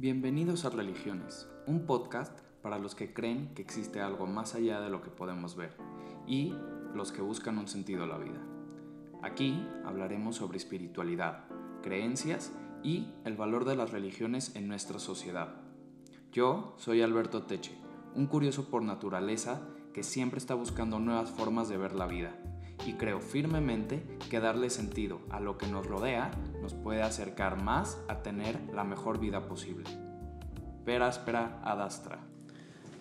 [0.00, 4.90] Bienvenidos a Religiones, un podcast para los que creen que existe algo más allá de
[4.90, 5.76] lo que podemos ver
[6.24, 6.54] y
[6.94, 8.40] los que buscan un sentido a la vida.
[9.22, 11.46] Aquí hablaremos sobre espiritualidad,
[11.82, 12.52] creencias
[12.84, 15.56] y el valor de las religiones en nuestra sociedad.
[16.30, 17.76] Yo soy Alberto Teche,
[18.14, 19.62] un curioso por naturaleza
[19.92, 22.38] que siempre está buscando nuevas formas de ver la vida
[22.86, 26.30] y creo firmemente que darle sentido a lo que nos rodea
[26.62, 29.84] nos puede acercar más a tener la mejor vida posible.
[30.84, 31.08] Pera
[31.62, 32.18] adastra.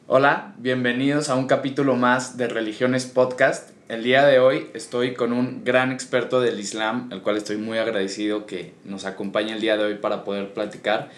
[0.08, 3.72] Hola, bienvenidos a un capítulo más de Religiones Podcast.
[3.90, 7.78] El día de hoy estoy con un gran experto del Islam, el cual estoy muy
[7.78, 11.10] agradecido que nos acompañe el día de hoy para poder platicar.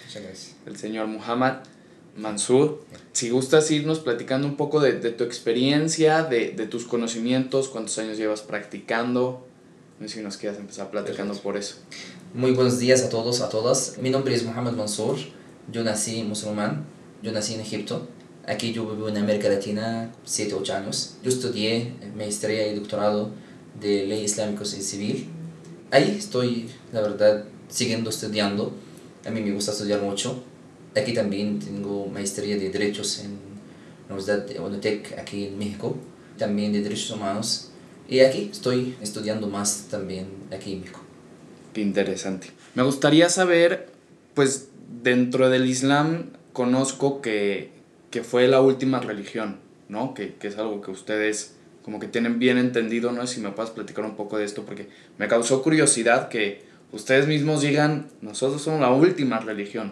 [0.66, 1.64] El señor Muhammad
[2.20, 2.84] Mansur.
[3.14, 8.42] Si gustas irnos platicando un poco de, tu experiencia, de, tus conocimientos, cuántos años llevas
[8.42, 9.46] practicando.
[10.00, 11.76] No sé si nos quieras empezar platicando por eso.
[12.34, 13.98] Muy buenos días a todos, a todas.
[14.02, 15.18] Mi nombre es Muhammad Mansur.
[15.72, 16.86] Yo nací musulmán.
[17.22, 18.08] Yo nací en Egipto.
[18.48, 21.16] Aquí yo vivo en América Latina 7, 8 años.
[21.24, 23.32] Yo estudié maestría y doctorado
[23.80, 25.30] de ley islámica y civil.
[25.92, 28.74] Ahí estoy, la verdad, siguiendo estudiando.
[29.26, 30.44] A mí me gusta estudiar mucho.
[30.96, 33.38] Aquí también tengo maestría de Derechos en
[34.08, 35.96] la Universidad de UNITEC aquí en México,
[36.38, 37.70] también de Derechos Humanos.
[38.08, 41.00] Y aquí estoy estudiando más también aquí en México.
[41.74, 42.48] Qué interesante.
[42.74, 43.90] Me gustaría saber,
[44.34, 44.70] pues
[45.04, 47.70] dentro del Islam conozco que,
[48.10, 50.16] que fue la última religión, ¿no?
[50.16, 53.28] Que, que, es algo que ustedes como que tienen bien entendido, ¿no?
[53.28, 57.62] Si me puedes platicar un poco de esto, porque me causó curiosidad que ustedes mismos
[57.62, 59.92] digan, nosotros somos la última religión.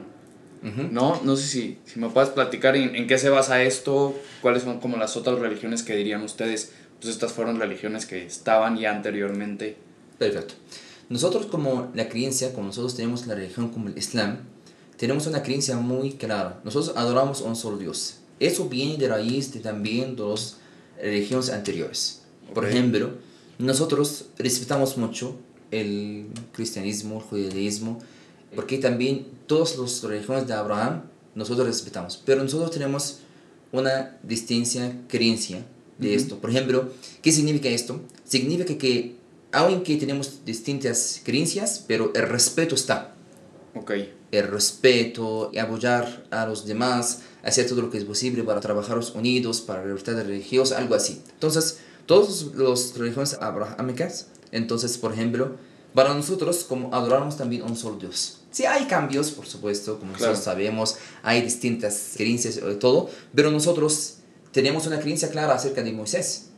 [0.62, 1.22] ¿No?
[1.24, 4.80] No sé si, si me puedes platicar en, en, qué se basa esto, cuáles son
[4.80, 9.78] como las otras religiones que dirían ustedes, pues estas fueron religiones que estaban ya anteriormente.
[10.18, 10.56] Perfecto.
[11.10, 14.40] Nosotros como la creencia, como nosotros tenemos la religión como el Islam,
[14.98, 16.60] tenemos una creencia muy clara.
[16.64, 18.18] Nosotros adoramos a un solo Dios.
[18.40, 20.58] Eso viene de raíz de también de las
[21.02, 22.24] religiones anteriores.
[22.54, 23.12] Por ejemplo,
[23.58, 25.38] nosotros respetamos mucho
[25.72, 28.00] el cristianismo, el judaísmo,
[28.56, 31.04] porque también todas las religiones de Abraham
[31.36, 33.20] nosotros respetamos, pero nosotros tenemos
[33.72, 35.66] una distinta creencia
[35.98, 36.38] de esto.
[36.38, 36.92] Por ejemplo,
[37.22, 38.02] ¿qué significa esto?
[38.24, 39.16] Significa que
[39.52, 43.14] aunque tenemos distintas creencias, pero el respeto está.
[43.74, 44.14] Okay.
[44.32, 49.62] El respeto apoyar a los demás, hacer todo lo que es posible para trabajar unidos,
[49.62, 51.22] para la libertad religiosa, algo así.
[51.34, 55.56] Entonces, todas las religiones abrahámicas, entonces, por ejemplo,
[55.98, 58.42] para nosotros, como adoramos también a un solo Dios.
[58.52, 64.18] Sí, hay cambios, por supuesto, como nosotros sabemos, hay distintas creencias y todo, pero nosotros
[64.52, 66.50] tenemos una creencia clara acerca de Moisés.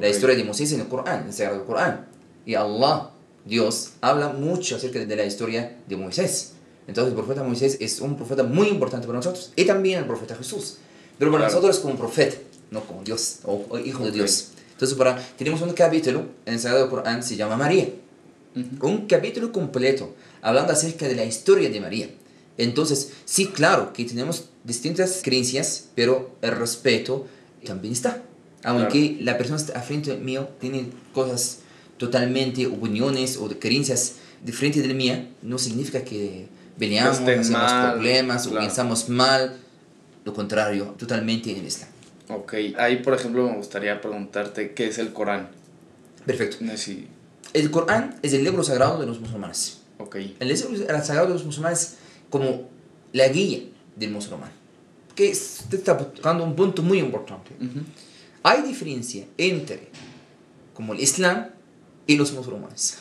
[0.00, 2.08] La historia de Moisés en el Corán, en el Sagrado Corán.
[2.44, 3.12] Y Allah,
[3.44, 6.54] Dios, habla mucho acerca de la historia de Moisés.
[6.88, 10.34] Entonces, el profeta Moisés es un profeta muy importante para nosotros, y también el profeta
[10.34, 10.78] Jesús.
[11.16, 12.38] Pero para nosotros es como profeta,
[12.72, 14.48] no como Dios o, hijo de Dios.
[14.72, 17.88] Entonces, para, tenemos un capítulo en el Sagrado Corán, se llama María
[18.54, 22.08] un capítulo completo hablando acerca de la historia de María.
[22.56, 27.26] Entonces, sí, claro que tenemos distintas creencias, pero el respeto
[27.64, 28.22] también está.
[28.64, 31.60] Aunque la persona está frente mío tiene cosas
[31.96, 38.54] totalmente, opiniones o creencias diferentes de la mía, no significa que veníamos, hacemos problemas o
[38.54, 39.56] pensamos mal.
[40.24, 41.88] Lo contrario, totalmente en Islam.
[42.28, 45.48] Ok, ahí por ejemplo me gustaría preguntarte qué es el Corán.
[46.26, 46.64] Perfecto.
[47.52, 49.78] El Corán es el libro sagrado de los musulmanes.
[49.98, 50.36] Okay.
[50.38, 51.96] El libro sagrado de los musulmanes
[52.30, 52.68] como
[53.12, 53.60] la guía
[53.96, 54.52] del musulmán.
[55.14, 57.50] Que está tocando un punto muy importante.
[58.42, 59.88] Hay diferencia entre
[60.74, 61.48] como el Islam
[62.06, 62.98] y los musulmanes.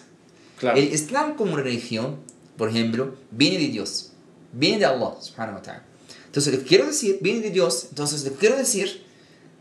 [0.59, 0.77] Claro.
[0.77, 2.17] El Islam como religión,
[2.57, 4.11] por ejemplo, viene de Dios.
[4.51, 5.83] Viene de Allah, subhanahu wa ta'ala.
[6.25, 7.87] Entonces, lo que quiero decir, viene de Dios.
[7.89, 9.03] Entonces, lo que quiero decir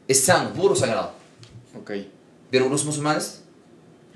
[0.09, 1.13] es sano, puro, sagrado.
[1.83, 2.11] Okay.
[2.51, 3.43] Pero los musulmanes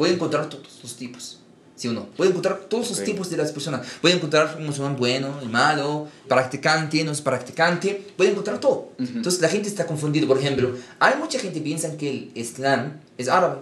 [0.00, 1.40] puede encontrar todos los tipos.
[1.76, 2.06] ¿Sí o no?
[2.06, 3.86] Puede encontrar todos los tipos de las personas.
[4.00, 8.02] Puede encontrar un musulmán bueno y malo, practicante, no es practicante.
[8.16, 8.92] Puede encontrar todo.
[8.98, 10.26] Entonces la gente está confundida.
[10.26, 13.60] Por ejemplo, hay mucha gente que piensa que el Islam es árabe.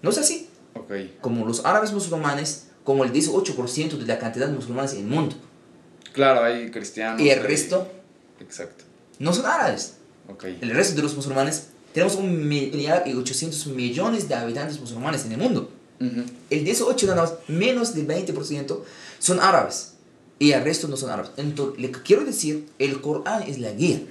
[0.00, 0.48] No es así.
[0.72, 1.14] Okay.
[1.20, 5.36] Como los árabes musulmanes, como el 18% de la cantidad de musulmanes en el mundo.
[6.14, 7.20] Claro, hay cristianos.
[7.20, 7.86] Y el resto.
[8.40, 8.84] Exacto.
[9.18, 9.96] No son árabes.
[10.26, 10.56] Okay.
[10.62, 15.32] El resto de los musulmanes tenemos un millón y 800 millones de habitantes musulmanes en
[15.32, 15.70] el mundo.
[16.50, 18.80] El 18 nada más, menos del 20%
[19.18, 19.94] son árabes
[20.38, 21.30] y el resto no son árabes.
[21.38, 24.02] Entonces, lo que quiero decir, el Corán es la guía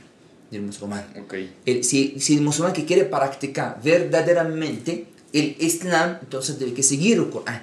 [0.50, 1.06] del musulmán.
[1.26, 1.54] Okay.
[1.68, 7.20] El, si, si el musulmán que quiere practicar verdaderamente el Islam, entonces debe que seguir
[7.20, 7.62] el Corán.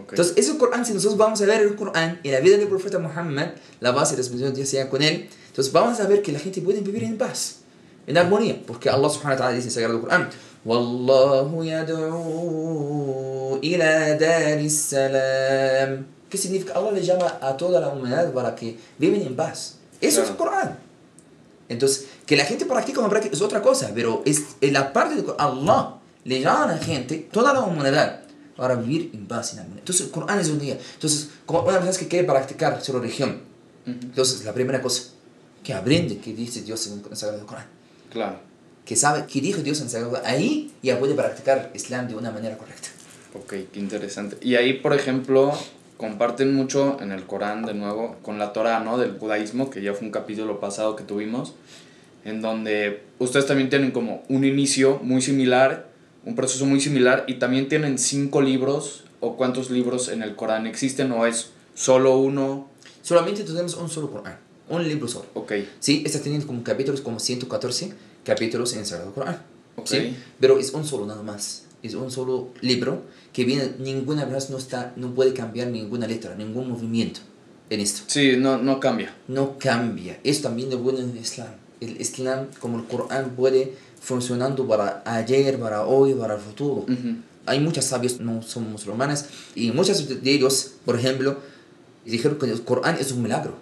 [0.00, 0.10] Ok.
[0.10, 3.00] Entonces, ese Corán, si nosotros vamos a ver el Corán y la vida del profeta
[3.00, 3.48] Muhammad,
[3.80, 6.30] la base de las bendiciones de Dios sea con él, entonces vamos a ver que
[6.30, 7.62] la gente puede vivir en paz,
[8.06, 10.30] en armonía, porque Allah subhanahu wa ta'ala dice en el Sagrado Corán,
[10.64, 16.06] Wallahu yad'u ila daris salam.
[16.28, 16.74] ¿Qué significa?
[16.74, 19.76] Allah le llama a toda la humanidad para que viven en paz.
[20.00, 20.36] Eso es el.
[20.36, 20.78] Corán.
[21.68, 25.16] Entonces, que la gente practique o no es otra cosa, pero es en la parte
[25.16, 25.94] de Allah
[26.24, 28.22] le llama a la gente, toda la humanidad,
[28.56, 29.80] para vivir en paz y en armonía.
[29.80, 30.78] Entonces, el Corán es un día.
[30.94, 33.40] Entonces, como una persona que quiere practicar su religión,
[33.84, 35.04] entonces la primera cosa,
[35.62, 37.75] que aprende que dice Dios en el Sagrado Corán,
[38.16, 38.38] Claro.
[38.86, 42.56] que sabe qué dijo Dios en Sagrado ahí ya puede practicar Islam de una manera
[42.56, 42.88] correcta.
[43.34, 44.38] Ok, qué interesante.
[44.40, 45.52] Y ahí, por ejemplo,
[45.98, 48.96] comparten mucho en el Corán, de nuevo, con la Torah, ¿no?
[48.96, 51.54] Del judaísmo, que ya fue un capítulo pasado que tuvimos,
[52.24, 55.88] en donde ustedes también tienen como un inicio muy similar,
[56.24, 60.66] un proceso muy similar, y también tienen cinco libros, o cuántos libros en el Corán
[60.66, 62.68] existen, o es solo uno.
[63.02, 64.38] Solamente tenemos un solo Corán,
[64.68, 65.26] un libro solo.
[65.34, 67.92] Ok, Sí, está teniendo como capítulos, como 114
[68.26, 69.40] capítulos en el Sagrado Corán.
[69.76, 69.86] ok.
[69.86, 70.16] ¿sí?
[70.40, 71.62] Pero es un solo nada más.
[71.82, 73.02] Es un solo libro
[73.32, 77.20] que viene, ninguna vez no, está, no puede cambiar ninguna letra, ningún movimiento
[77.70, 78.02] en esto.
[78.06, 79.14] Sí, no, no cambia.
[79.28, 80.18] No cambia.
[80.24, 81.48] Es también de bueno en el Islam.
[81.80, 86.86] El Islam, como el Corán, puede funcionando para ayer, para hoy, para el futuro.
[87.44, 91.38] Hay muchos sabios, no son musulmanes, y muchos de ellos, por ejemplo,
[92.04, 93.54] dijeron que el Corán es un milagro.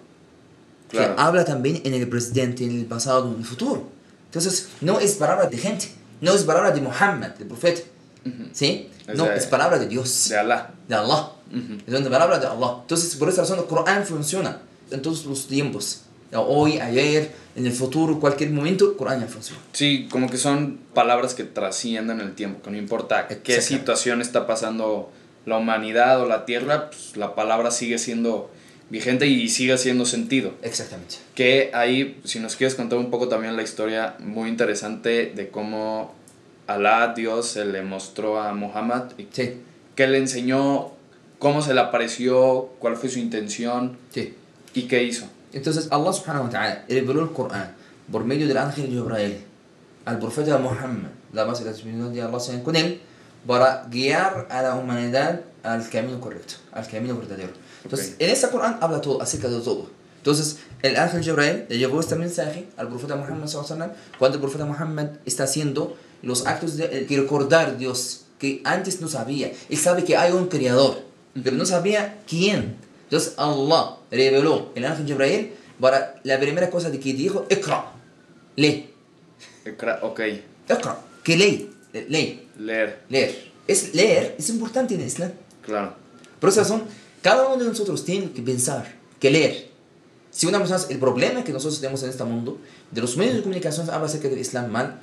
[0.89, 1.15] Claro.
[1.15, 3.94] Que habla también en el presente, en el pasado, en el futuro.
[4.35, 5.87] Entonces, no es palabra de gente,
[6.19, 7.81] no es palabra de Muhammad, del profeta.
[8.51, 8.89] ¿sí?
[9.07, 10.71] Es No, de- es palabra de Dios, De Alá.
[10.89, 11.29] de Allah.
[11.51, 11.77] Ujú.
[11.87, 12.79] Es una palabra de Allah.
[12.81, 14.59] Entonces, por esa razón, el Corán funciona
[14.91, 16.01] en todos los tiempos.
[16.33, 19.61] Hoy, ayer, en el futuro, cualquier momento, el Corán ya funciona.
[19.71, 24.45] Sí, como que son palabras que trascienden el tiempo, que no importa qué situación está
[24.47, 25.11] pasando
[25.45, 28.51] la humanidad o la tierra, pues la palabra sigue siendo
[28.89, 30.53] vigente y sigue haciendo sentido.
[30.61, 31.15] Exactamente.
[31.33, 36.13] Que ahí, si nos quieres contar un poco también la historia muy interesante de cómo
[36.67, 39.61] Alá, Dios, se le mostró a Muhammad y Sí,
[39.95, 40.91] qué le enseñó,
[41.37, 44.35] cómo se le apareció, cuál fue su intención sí.
[44.73, 45.27] y qué hizo.
[45.53, 47.75] Entonces Allah subhanahu wa ta'ala reveló el Corán
[48.11, 49.37] por medio del ángel Jibrail
[50.05, 52.99] al profeta Muhammad, la base de bendiciones de Allah con él,
[53.47, 57.53] para guiar a la humanidad al camino correcto, al camino verdadero.
[57.85, 58.21] Entonces, Ok.
[58.21, 59.87] en ese Corán habla todo, acerca de todo.
[60.17, 64.65] Entonces, el ángel Jibrail le llevó este mensaje al profeta Muhammad wasallam, cuando el profeta
[64.65, 69.51] Muhammad está haciendo los actos de de recordar a Dios que antes no sabía.
[69.69, 71.03] Él sabe que hay un creador,
[71.43, 72.75] pero no sabía quién.
[73.03, 77.91] Entonces Allah reveló el ángel Jibrail para la primera cosa de que dijo, Ikra,
[78.55, 78.89] lee,
[79.63, 80.19] Ekra- Ok,
[80.67, 83.51] Ikra, que lee, lee, leer, leer.
[83.67, 85.31] Es, leer es importante en el Islam.
[85.63, 85.93] claro.
[86.39, 86.83] Por esa razón,
[87.25, 88.85] cada uno de nosotros tiene que pensar,
[89.19, 89.71] que leer.
[90.29, 92.59] Si una persona, el problema que nosotros tenemos en este mundo,
[92.91, 95.01] de los medios de comunicación habla acerca del Islam mal,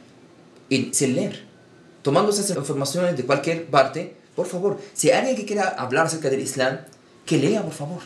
[0.68, 1.42] y sin leer.
[2.02, 6.38] Tomando esas informaciones de cualquier parte, por favor, si alguien que quiera hablar acerca del
[6.38, 6.78] Islam,
[7.26, 8.02] que lea, por favor.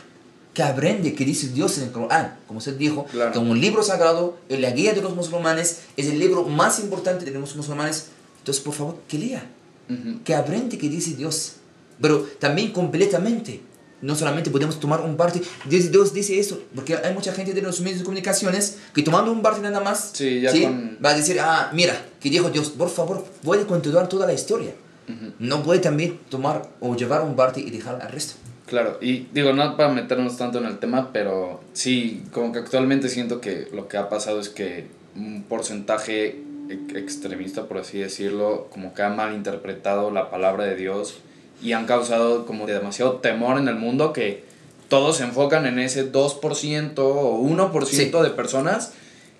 [0.55, 2.39] Que aprende que dice Dios en el Corán.
[2.47, 3.33] Como usted dijo, Claro.
[3.33, 7.23] que un libro sagrado, en la guía de los musulmanes, es el libro más importante
[7.23, 8.07] de los musulmanes.
[8.39, 9.45] Entonces, por favor, que lea
[10.25, 11.57] que aprende que dice Dios,
[12.01, 13.61] pero también completamente.
[14.01, 17.61] No solamente podemos tomar un parte, Dios, Dios dice eso, porque hay mucha gente de
[17.63, 21.13] los medios de comunicaciones que tomando un parte nada más, Sí, ya con- va a
[21.15, 24.73] decir, ah, mira, que dijo Dios, por favor, puede continuar toda la historia.
[25.39, 28.35] No puede también tomar o llevar un parte y dejar al resto.
[28.65, 33.07] Claro, y digo, no para meternos tanto en el tema, pero sí, como que actualmente
[33.07, 36.41] siento que lo que ha pasado es que un porcentaje
[36.93, 41.19] extremista, por así decirlo, como que ha malinterpretado la palabra de Dios
[41.61, 44.43] y han causado como demasiado temor en el mundo que
[44.89, 48.93] todos se enfocan en ese 2% o 1% de personas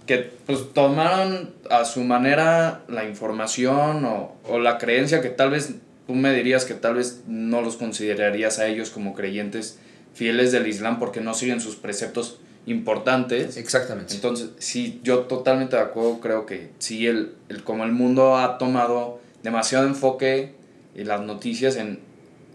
[0.06, 5.76] que pues tomaron a su manera la información o, o la creencia que tal vez
[6.08, 9.80] tú me dirías que tal vez no los considerarías a ellos como creyentes
[10.14, 13.58] fieles del Islam porque no siguen sus preceptos importantes.
[13.58, 14.16] Exactamente.
[14.16, 18.58] Entonces, sí, yo totalmente de acuerdo, creo que sí, el, el, como el mundo ha
[18.58, 20.54] tomado demasiado enfoque
[20.96, 22.00] y las noticias en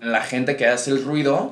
[0.03, 1.49] la gente que hace el ruido,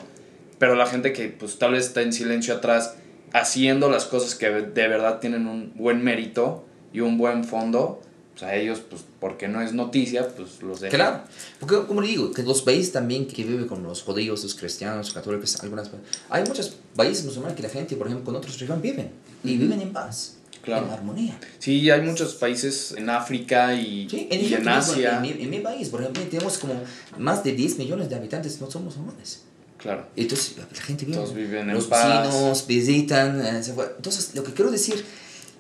[0.59, 2.95] pero la gente que pues tal vez está en silencio atrás
[3.33, 8.03] haciendo las cosas que de verdad tienen un buen mérito y un buen fondo,
[8.33, 10.99] pues a ellos, pues porque no es noticia, pues los dejan.
[10.99, 11.21] Claro,
[11.61, 15.07] porque como le digo, que los países también que viven con los judíos, los cristianos,
[15.07, 15.91] los católicos, algunas
[16.29, 19.11] hay muchos países musulmanes que la gente, por ejemplo, con otros religiones viven
[19.45, 19.63] y Ujú.
[19.63, 20.87] viven en paz, Claro.
[20.87, 21.39] en armonía.
[21.59, 25.17] Sí, hay muchos países en África y, Sí, en, y en Asia.
[25.17, 26.75] En, mi, en mi país, por ejemplo, tenemos como
[27.19, 29.43] más de 10 millones de habitantes, no somos musulmanes.
[29.79, 30.07] Claro.
[30.15, 31.21] Entonces la gente viene.
[31.23, 32.27] Todos viven en los paz.
[32.27, 33.41] vecinos visitan.
[33.41, 33.63] eh.
[33.97, 35.03] Entonces lo que quiero decir,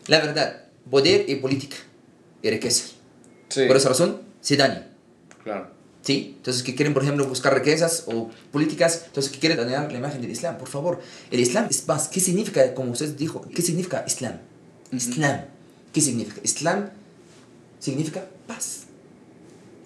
[0.08, 1.76] la verdad, poder y política
[2.42, 2.84] y riqueza.
[3.48, 3.64] Sí.
[3.66, 4.88] Por esa razón se dañan.
[5.42, 5.70] Claro.
[6.02, 6.34] ¿Sí?
[6.38, 10.22] Entonces, que quieren, por ejemplo, buscar riquezas o políticas, entonces, que quieren dañar la imagen
[10.22, 10.98] del Islam, por favor.
[11.30, 12.08] El Islam es paz.
[12.08, 14.38] ¿Qué significa, como usted dijo, qué significa Islam?
[14.92, 15.40] Islam.
[15.92, 16.40] ¿Qué significa?
[16.42, 16.90] Islam
[17.78, 18.84] significa paz.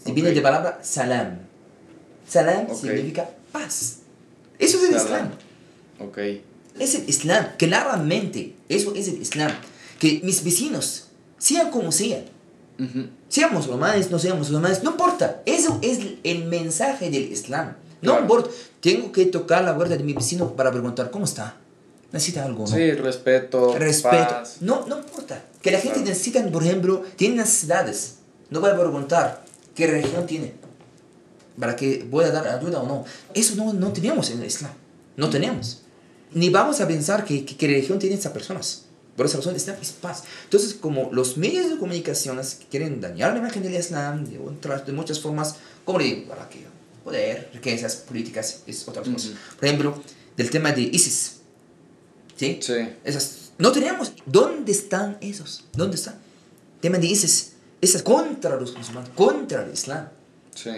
[0.04, 0.34] Se viene Ok.
[0.34, 1.38] de palabra salam.
[2.28, 2.76] Salam Ok.
[2.80, 3.98] significa paz.
[4.58, 5.04] Eso es el Salam.
[5.04, 5.30] Islam.
[6.08, 6.18] Ok.
[6.78, 8.54] Es el Islam, claramente.
[8.68, 9.52] Eso es el Islam.
[9.98, 11.06] Que mis vecinos,
[11.38, 12.24] sean como sean,
[12.76, 13.06] Ujú.
[13.28, 15.42] Seamos musulmanes, no seamos musulmanes, no importa.
[15.46, 17.76] Eso es el mensaje del Islam.
[18.02, 18.22] No Claro.
[18.22, 18.50] importa.
[18.80, 21.56] Tengo que tocar la puerta de mi vecino para preguntar cómo está.
[22.14, 22.60] ¿Necesita algo?
[22.60, 22.66] no?
[22.66, 23.74] Sí, respeto.
[23.76, 24.16] Respeto.
[24.28, 24.56] paz.
[24.60, 25.44] No, no importa.
[25.60, 26.10] Que la gente Claro.
[26.10, 28.14] necesita, por ejemplo, tiene necesidades.
[28.50, 29.44] No voy a preguntar
[29.74, 30.54] qué religión tiene.
[31.58, 33.04] Para que pueda dar ayuda o no.
[33.34, 34.72] Eso no, no tenemos en el Islam.
[35.16, 35.82] No tenemos.
[36.32, 38.84] Ni vamos a pensar que, que, qué religión tienen esas personas.
[39.16, 40.24] Por esa razón, el Islam es paz.
[40.44, 44.86] Entonces, como los medios de comunicaciones que quieren dañar la imagen del Islam de, otras,
[44.86, 46.64] de muchas formas, como le digo, para que
[47.04, 49.30] poder, riquezas, políticas, es otras cosas.
[49.30, 49.38] Ujú.
[49.58, 50.02] Por ejemplo,
[50.36, 51.36] del tema de ISIS.
[52.36, 52.58] ¿Sí?
[52.62, 52.74] Sí.
[53.04, 54.12] Esas, no tenemos.
[54.26, 55.64] ¿Dónde están esos?
[55.72, 56.16] ¿Dónde están?
[56.80, 57.52] Tema de ISIS.
[57.80, 60.08] Esas contra los musulmanes, contra el Islam.
[60.54, 60.70] Sí.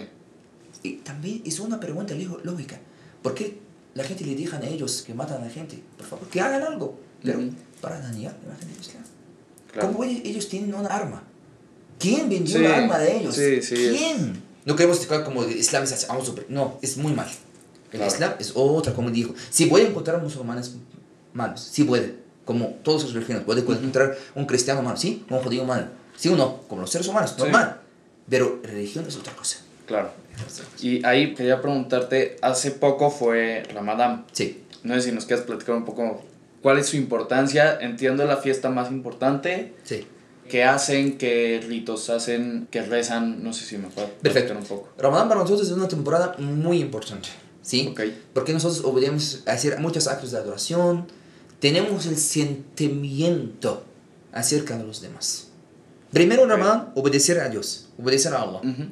[0.83, 2.79] Y también es una pregunta lógica.
[3.21, 3.57] ¿Por qué
[3.93, 5.81] la gente le dejan a ellos que matan a la gente?
[5.97, 6.99] Por favor, que hagan algo.
[7.23, 7.49] Pero Ujú.
[7.81, 9.03] para dañar la imagen del Islam.
[9.71, 9.87] Claro.
[9.91, 11.23] ¿Cómo ellos, ellos tienen una arma?
[11.97, 13.35] ¿Quién vendió Sí, la arma de ellos?
[13.35, 14.43] sí, sí, ¿Quién?
[14.65, 17.27] No queremos tocar como el Islam es así, vamos a No, es muy mal.
[17.91, 18.13] El Claro.
[18.13, 19.33] Islam es otra, como dijo.
[19.49, 20.75] Si puede encontrar musulmanes
[21.37, 22.15] malos, sí puede.
[22.45, 23.43] Como todas sus religiones.
[23.43, 25.87] Puede encontrar un cristiano malo, sí, un judío malo.
[26.15, 27.43] Sí o no, como los seres humanos, Sí.
[27.43, 27.81] normal.
[28.29, 29.59] Pero religión es otra cosa.
[29.85, 30.11] Claro.
[30.81, 34.25] Y ahí quería preguntarte, hace poco fue Ramadán.
[34.31, 34.63] Sí.
[34.83, 36.21] No sé si nos quieres platicar un poco
[36.61, 37.77] cuál es su importancia.
[37.79, 39.73] Entiendo la fiesta más importante.
[39.83, 40.05] Sí.
[40.49, 41.17] ¿Qué hacen?
[41.17, 42.67] ¿Qué ritos hacen?
[42.71, 43.43] ¿Qué rezan?
[43.43, 44.53] No sé si me puedes Perfecto.
[44.53, 44.89] platicar un poco.
[44.97, 47.29] Ramadán para nosotros es una temporada muy importante.
[47.61, 47.89] ¿Sí?
[47.91, 48.01] Ok.
[48.33, 51.07] Porque nosotros obedecemos a hacer muchos actos de adoración,
[51.59, 53.83] tenemos el sentimiento
[54.31, 55.47] acerca de los demás.
[56.11, 56.45] Primero.
[56.45, 58.61] Ramadán, obedecer a Dios, obedecer a Allah.
[58.63, 58.83] Ujú.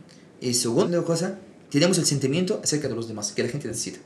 [0.41, 3.99] Y segunda cosa, tenemos el sentimiento acerca de los demás, que la gente necesita.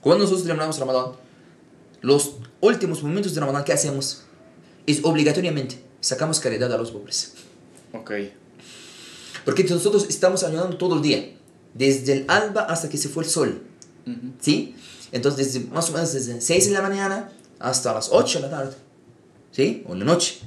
[0.00, 1.12] Cuando nosotros terminamos Ramadán,
[2.00, 4.22] los últimos momentos de Ramadán, ¿qué hacemos?
[4.86, 7.34] Es obligatoriamente sacamos caridad a los pobres.
[7.92, 8.12] Ok.
[9.44, 11.34] Porque nosotros estamos ayudando todo el día,
[11.74, 13.62] desde el alba hasta que se fue el sol.
[14.06, 14.32] Ujú.
[14.40, 14.74] ¿Sí?
[15.12, 18.50] Entonces, desde, más o menos desde 6 de la mañana hasta las 8 de la
[18.50, 18.76] tarde.
[19.50, 19.84] ¿Sí?
[19.88, 20.38] O en la noche.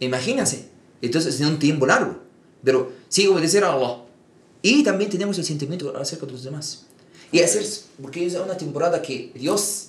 [0.00, 0.68] Imagínense.
[1.02, 2.18] Entonces, es un tiempo largo.
[2.64, 4.02] Pero sí obedecer a Allah.
[4.62, 6.86] Y también tenemos el sentimiento acerca de los demás.
[7.32, 7.64] Y hacer,
[8.02, 9.86] porque es una temporada que Dios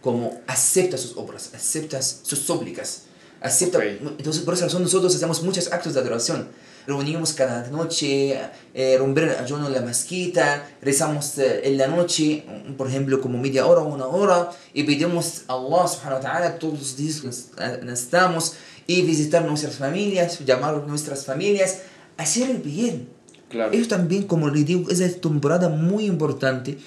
[0.00, 3.02] como acepta sus obras, acepta sus súplicas,
[3.40, 3.78] acepta...
[3.78, 3.84] Ok.
[4.18, 6.48] Entonces, por esa razón nosotros hacemos muchos actos de adoración.
[6.88, 8.40] Reunimos cada noche,
[8.72, 13.20] eh, romper el ayuno en la mezquita, rezamos eh, en la noche, mm, por ejemplo,
[13.20, 16.96] como media hora o una hora, y pedimos a Allah subhanahu wa ta'ala todos los
[16.96, 18.54] días que nos- eh, necesitamos,
[18.86, 21.82] y visitar nuestras familias, llamar a nuestras familias,
[22.16, 23.10] hacer el bien.
[23.50, 23.70] Claro.
[23.72, 26.78] Eso también, como le digo, es una temporada muy importante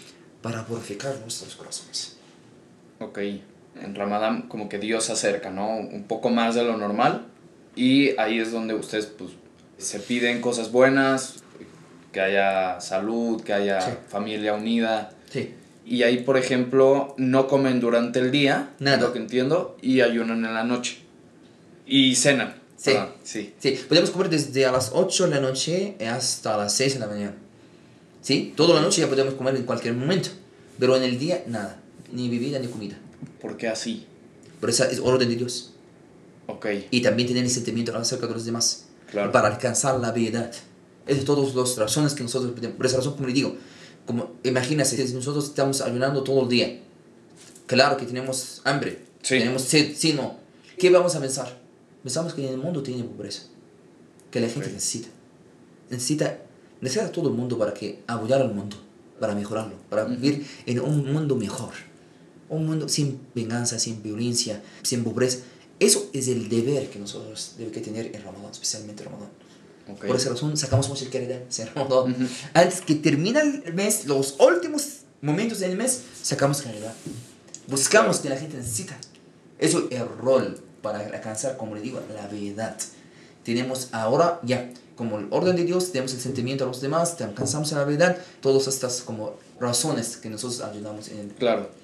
[0.41, 2.17] para purificar nuestros corazones.
[2.99, 3.19] Ok.
[3.83, 5.77] En Ramadán como que Dios se acerca, ¿no?
[5.77, 7.27] Un poco más de lo normal.
[7.75, 9.31] Y ahí es donde ustedes pues
[9.81, 11.43] se piden cosas buenas,
[12.11, 13.91] que haya salud, que haya Sí.
[14.09, 15.11] familia unida.
[15.31, 15.53] Sí.
[15.85, 18.97] Y ahí, por ejemplo, no comen durante el día, Nada.
[18.97, 20.99] lo que entiendo, y ayunan en la noche.
[21.85, 22.55] Y cenan.
[22.77, 22.91] Sí.
[22.93, 23.53] perdón, sí.
[23.59, 27.07] Sí, podemos comer desde a las 8 de la noche hasta las 6 de la
[27.07, 27.35] mañana.
[28.21, 28.53] ¿Sí?
[28.55, 30.29] Toda la noche ya podemos comer en cualquier momento.
[30.79, 31.79] Pero en el día, nada.
[32.11, 32.97] Ni bebida ni comida.
[33.39, 34.05] ¿Por qué así?
[34.59, 35.73] Por eso es orden de Dios.
[36.47, 38.87] Ok, Y también tener el sentimiento acerca de los demás.
[39.11, 39.31] Claro.
[39.31, 40.51] Para alcanzar la piedad.
[41.05, 42.77] Es de todas las razones que nosotros pedimos.
[42.77, 43.55] Por esa razón, como le digo,
[44.05, 46.79] como imagínense, si nosotros estamos ayunando todo el día.
[47.67, 49.05] Claro que tenemos hambre.
[49.21, 49.39] Sí.
[49.39, 50.37] Tenemos sed, sí, no.
[50.77, 51.61] ¿Qué vamos a pensar?
[52.03, 53.43] Pensamos que en el mundo tiene pobreza.
[54.31, 55.09] Que la gente necesita.
[55.89, 56.39] Necesita,
[56.79, 58.77] necesita a todo el mundo para que apoyar al mundo.
[59.19, 59.75] Para mejorarlo.
[59.89, 61.73] Para vivir en un mundo mejor.
[62.49, 65.39] Un mundo sin venganza, sin violencia, sin pobreza.
[65.81, 69.31] Eso es el deber que nosotros debemos que tener en Ramadán, especialmente en Ramadán.
[69.91, 70.05] ok.
[70.05, 72.29] Por esa razón sacamos mucha caridad en Ramadán.
[72.53, 76.93] Antes que termine el mes, los últimos momentos del mes, sacamos caridad.
[77.65, 78.95] Buscamos que la gente necesita.
[79.57, 82.77] Eso es el rol para alcanzar, como le digo, la verdad.
[83.43, 87.23] tenemos ahora ya, como el orden de Dios, tenemos el sentimiento a los demás, te
[87.23, 91.27] alcanzamos la verdad, todas estas como razones que nosotros ayudamos en el...
[91.29, 91.80] Claro.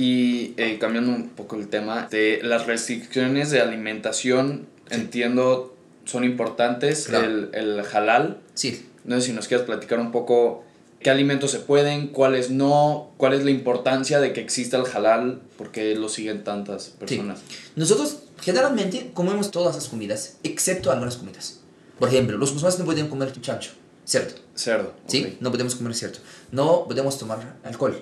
[0.00, 5.74] Y eh, cambiando un poco el tema, de las restricciones de alimentación, entiendo,
[6.04, 7.26] son importantes, Claro.
[7.26, 8.38] el, el halal.
[8.54, 10.62] Sí, No sé si nos quieres platicar un poco
[11.00, 15.40] qué alimentos se pueden, cuáles no, cuál es la importancia de que exista el halal,
[15.56, 17.40] porque lo siguen tantas personas.
[17.74, 21.58] nosotros generalmente comemos todas las comidas, excepto algunas comidas.
[21.98, 23.72] Por ejemplo, los musulmanes no pueden comer chancho,
[24.04, 24.34] ¿cierto?
[24.54, 24.92] Cerdo.
[25.08, 25.24] ¿Sí?
[25.24, 25.40] ok.
[25.40, 26.20] No podemos comer cierto.
[26.52, 28.00] No podemos tomar alcohol,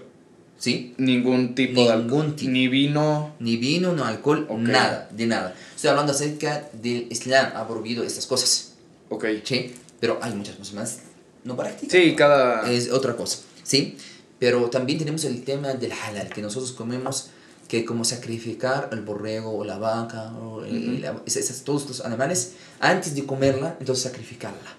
[0.59, 0.95] ¿sí?
[0.99, 2.37] Ningún tipo de Ningún alcohol.
[2.37, 2.51] tipo.
[2.51, 3.35] Ni vino.
[3.41, 4.59] Ni vino, no alcohol, Ok.
[4.59, 5.55] nada, de nada.
[5.75, 8.73] Estoy hablando acerca del Islam, ha prohibido estas cosas,
[9.11, 9.25] Ok.
[9.45, 9.75] ¿sí?
[10.01, 10.99] Pero hay muchas musulmanes
[11.45, 11.91] no practican.
[11.91, 12.71] Sí, cada.
[12.71, 13.97] Es otra cosa, ¿sí?
[14.39, 17.29] Pero también tenemos el tema del halal, que nosotros comemos
[17.69, 22.01] que como sacrificar el borrego o la vaca o el- la- esas- esas- todos los
[22.05, 24.77] animales antes de comerla, entonces sacrificarla.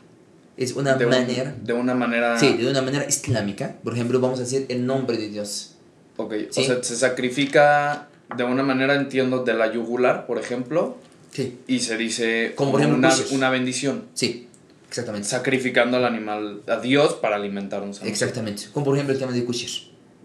[0.58, 2.40] Es una de, un- manera, de una manera.
[2.40, 3.76] sí, de una manera islámica.
[3.84, 5.76] Por ejemplo, vamos a decir el nombre de Dios.
[6.18, 6.34] Ok.
[6.50, 6.62] Sí.
[6.62, 10.98] O sea, se sacrifica de una manera, entiendo, de la yugular, por ejemplo,
[11.32, 14.06] Sí, y se dice Como por ejemplo una, una bendición.
[14.16, 14.48] sí,
[14.90, 15.28] exactamente.
[15.28, 18.10] Sacrificando al animal a Dios para alimentar un santo.
[18.10, 18.64] Exactamente.
[18.74, 19.70] Como por ejemplo el tema del kosher.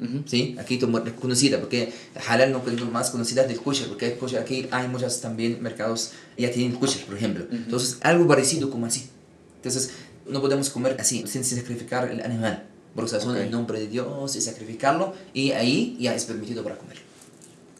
[0.01, 0.23] Ujú.
[0.25, 0.57] ¿sí?
[0.59, 1.93] Aquí conocida, porque
[2.29, 6.77] halal no es más conocida del kosher, porque aquí hay muchos también mercados ya tienen
[6.79, 7.45] kosher, por ejemplo.
[7.53, 9.09] Entonces, algo parecido como así.
[9.57, 9.93] Entonces,
[10.27, 12.65] no podemos comer así, sin sacrificar el animal.
[12.95, 13.43] Porque son Ok.
[13.43, 16.99] en nombre de Dios y sacrificarlo, y ahí ya es permitido para comer.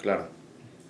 [0.01, 0.29] Claro.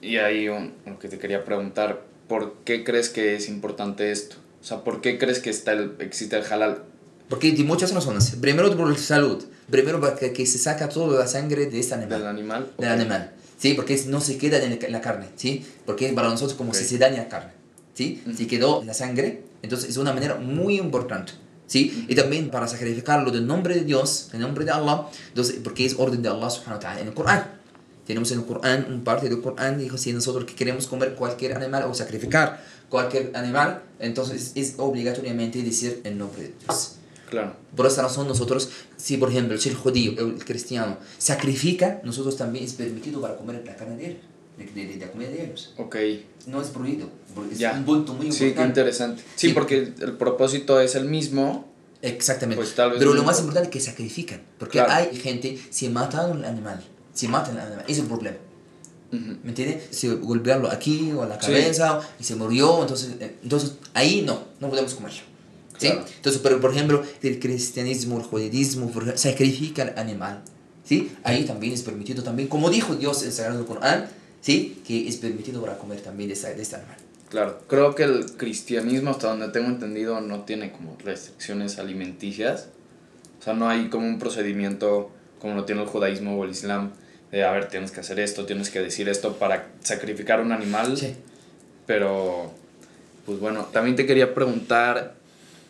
[0.00, 4.36] Y ahí un- lo que te quería preguntar, ¿por qué crees que es importante esto?
[4.60, 6.84] O sea, ¿por qué crees que está el, existe el halal?
[7.28, 8.36] Porque de muchas razones.
[8.40, 9.42] Primero por la salud.
[9.70, 12.18] Primero porque que se saca toda la sangre de este animal.
[12.20, 12.72] ¿Del animal?
[12.78, 13.74] del animal, ¿sí?
[13.74, 15.64] Porque no se queda en la carne, ¿sí?
[15.86, 17.52] Porque para nosotros como si se daña la carne,
[17.94, 18.22] ¿sí?
[18.36, 21.32] Si quedó la sangre, entonces es una manera muy importante,
[21.72, 22.04] ¿sí?
[22.06, 25.94] Y también para sacrificarlo del nombre de Dios, en nombre de Allah, entonces, porque es
[25.98, 27.46] orden de Allah subhanahu wa ta'ala en el Corán.
[28.06, 31.54] Tenemos en el Corán, un parte del Corán dijo, si nosotros que queremos comer cualquier
[31.54, 36.96] animal o sacrificar cualquier animal, entonces es obligatoriamente decir el nombre de Dios.
[37.30, 37.56] Claro.
[37.74, 42.74] Por esa razón nosotros, si por ejemplo el judío el cristiano sacrifica, nosotros también es
[42.74, 44.20] permitido para comer la carne de él,
[44.58, 45.72] de, de- de la comida de ellos.
[45.78, 45.96] Ok.
[46.46, 47.72] No es prohibido, porque es Ya.
[47.72, 48.68] un punto muy Sí, qué importante.
[48.80, 49.22] interesante.
[49.36, 49.52] Sí, Sí.
[49.54, 51.70] porque el propósito es el mismo.
[52.02, 52.56] Exactamente.
[52.62, 54.92] Pues tal vez Pero lo más importante es que sacrifican, porque Claro.
[54.92, 56.82] hay gente, si matan al animal,
[57.14, 58.36] si matan al animal, es el problema.
[59.12, 59.84] ¿Me entiendes?
[59.90, 61.46] Si golpearlo aquí o en la Sí.
[61.48, 65.20] cabeza y se murió, entonces, eh, entonces ahí no, no podemos comerlo.
[65.78, 65.88] ¿Sí?
[65.88, 66.04] Claro.
[66.16, 70.42] Entonces, pero por ejemplo, el cristianismo, el judaísmo, sacrifica al animal.
[70.84, 71.12] ¿Sí?
[71.24, 74.08] Ahí también es permitido también, como dijo Dios en el Sagrado Corán,
[74.42, 74.82] ¿sí?
[74.86, 76.96] Que es permitido para comer también de, esta- de este animal.
[77.30, 77.60] Claro.
[77.66, 82.68] Creo que el cristianismo, hasta donde tengo entendido, no tiene como restricciones alimenticias.
[83.40, 86.90] O sea, no hay como un procedimiento como lo tiene el judaísmo o el islam.
[87.30, 90.96] De, a ver, tienes que hacer esto, tienes que decir esto para sacrificar un animal.
[90.98, 91.14] Sí.
[91.86, 92.52] Pero,
[93.26, 95.14] pues bueno, también te quería preguntar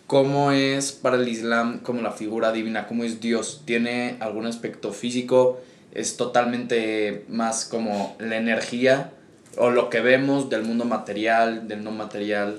[0.07, 3.63] cómo es para el Islam como la figura divina, cómo es Dios.
[3.65, 5.61] ¿Tiene algún aspecto físico?
[5.93, 9.13] ¿Es totalmente más como la energía
[9.59, 12.59] o lo que vemos del mundo material, del no material?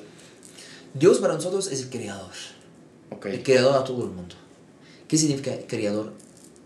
[0.94, 2.32] Dios para nosotros es el creador.
[3.24, 4.36] El creador a todo el mundo.
[5.08, 6.14] ¿Qué significa creador?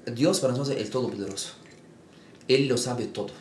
[0.06, 1.53] Dios para nosotros es el todopoderoso.
[2.47, 3.32] Él lo sabe todo.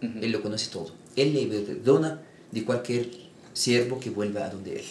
[0.00, 0.92] Él lo conoce todo.
[1.16, 3.10] Él le perdona de cualquier
[3.52, 4.84] siervo que vuelva a donde Él.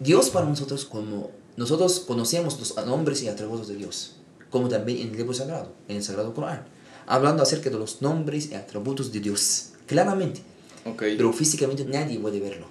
[0.00, 4.16] Dios para nosotros, como nosotros conocemos los nombres y atributos de Dios,
[4.50, 6.64] como también en el libro sagrado, en el sagrado Corán,
[7.06, 10.40] hablando acerca de los nombres y atributos de Dios, claramente,
[10.84, 12.66] ok, pero físicamente nadie puede verlo.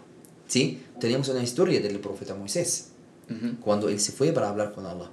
[0.47, 0.81] ¿Sí?
[0.99, 2.89] Tenemos una historia del profeta Moisés,
[3.29, 3.55] Ujú.
[3.61, 5.09] cuando él se fue para hablar con Allah.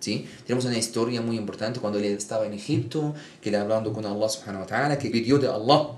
[0.00, 0.26] ¿Sí?
[0.46, 4.28] Tenemos una historia muy importante cuando él estaba en Egipto, que él hablando con Allah
[4.28, 5.88] subhanahu wa ta'ala, que pidió de Allah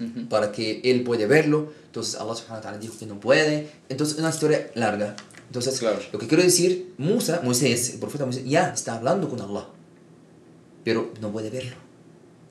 [0.00, 0.28] Ujú.
[0.28, 1.72] para que él puede verlo.
[1.86, 3.68] Entonces Allah subhanahu wa ta'ala dijo que no puede.
[3.88, 5.14] Entonces una historia larga.
[5.46, 6.00] Entonces Claro.
[6.12, 9.68] lo que quiero decir, Musa, Moisés, el profeta Moisés, ya está hablando con Allah,
[10.82, 11.76] pero no puede verlo.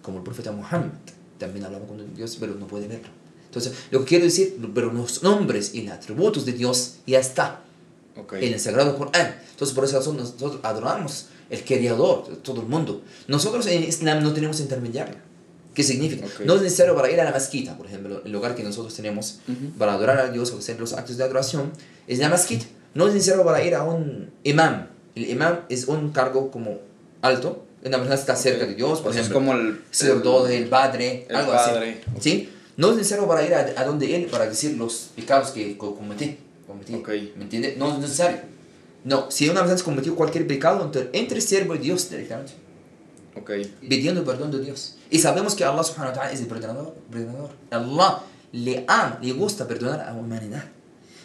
[0.03, 0.91] Como el profeta Muhammad
[1.39, 3.09] también hablaba con Dios, pero no puede verlo.
[3.45, 7.61] Entonces lo que quiero decir, pero los nombres y los atributos de Dios ya está
[8.15, 9.35] ok, en el Sagrado Corán.
[9.51, 13.01] Entonces, por esa razón, nosotros adoramos el creador todo el mundo.
[13.27, 15.15] Nosotros en Islam no tenemos intermediario.
[15.73, 16.25] ¿Qué significa?
[16.25, 16.41] Ok.
[16.45, 19.39] No es necesario para ir a la mezquita, por ejemplo, el lugar que nosotros tenemos
[19.47, 19.71] Ujú.
[19.77, 21.71] para adorar a Dios o hacer los actos de adoración,
[22.07, 22.65] es la mezquita.
[22.93, 24.87] No es necesario para ir a un imam.
[25.15, 26.79] El imam es un cargo como
[27.21, 29.81] alto, una persona está cerca de Dios, por O sea, es ejemplo, como el...
[29.91, 32.21] sacerdote, el padre, el algo padre, así.
[32.21, 32.49] ¿Sí?
[32.77, 35.95] No es necesario para ir a, a donde él para decir los pecados que co-
[35.95, 36.99] cometí, como cometido.
[36.99, 37.09] Ok.
[37.37, 37.77] ¿Me entiendes?
[37.77, 38.39] No es necesario.
[39.03, 42.53] No, si una persona ha cometido cualquier pecado, entonces entre siervo de Dios directamente,
[43.35, 43.51] Ok.
[43.81, 44.95] pidiendo perdón de Dios.
[45.09, 47.49] Y sabemos que Allah subhanahu wa ta'ala es el perdonador, perdonador.
[47.69, 48.21] Allah
[48.53, 50.63] le ama, le gusta perdonar a la humanidad.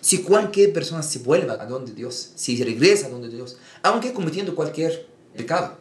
[0.01, 4.55] Si cualquier persona se vuelva a donde Dios, si regresa a donde Dios, aunque cometiendo
[4.55, 5.77] cualquier pecado,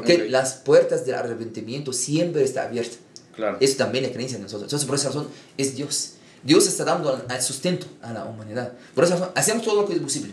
[0.00, 2.98] porque las puertas del arrepentimiento siempre están abiertas.
[3.34, 3.56] Claro.
[3.60, 4.64] Eso también es creencia en nosotros.
[4.64, 6.14] Entonces, por esa razón, es Dios.
[6.42, 8.72] Dios está dando al sustento a la humanidad.
[8.94, 10.32] Por esa razón, hacemos todo lo que es posible.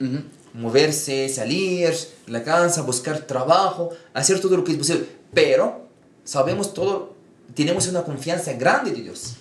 [0.00, 0.18] Ujú.
[0.54, 1.92] Moverse, salir,
[2.26, 5.06] la casa, buscar trabajo, hacer todo lo que es posible.
[5.34, 5.86] Pero
[6.24, 7.14] sabemos todo,
[7.54, 9.34] tenemos una confianza grande de Dios.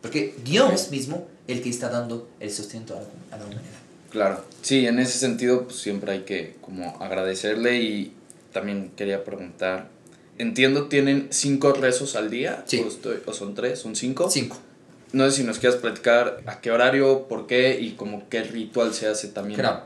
[0.00, 0.90] Porque Dios Ok.
[0.90, 3.06] mismo el que está dando el sustento a la,
[3.36, 3.72] a la humanidad.
[4.10, 4.44] Claro.
[4.60, 8.12] Sí, en ese sentido, pues siempre hay que como agradecerle y
[8.52, 9.88] también quería preguntar.
[10.38, 12.64] Entiendo, ¿tienen cinco rezos al día?
[12.66, 12.78] Sí.
[12.80, 13.78] ¿O, estoy- o son tres?
[13.78, 14.30] ¿Son cinco?
[14.30, 14.56] Cinco.
[15.12, 18.94] No sé si nos quieras platicar a qué horario, por qué y como qué ritual
[18.94, 19.60] se hace también.
[19.60, 19.82] Claro.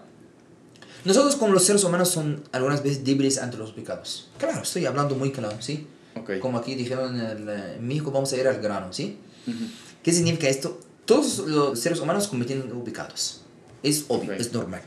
[1.04, 4.28] Nosotros como los seres humanos son algunas veces débiles ante los pecados.
[4.38, 5.86] Claro, estoy hablando muy claro, ¿sí?
[6.16, 6.38] Ok.
[6.40, 9.18] Como aquí dijeron en, el, eh, en México, vamos a ir al grano, ¿sí?
[9.46, 9.56] Ujú.
[10.02, 10.80] ¿Qué significa esto?
[11.04, 13.42] Todos los seres humanos cometen pecados.
[13.82, 14.40] Es obvio, Ok.
[14.40, 14.82] es normal.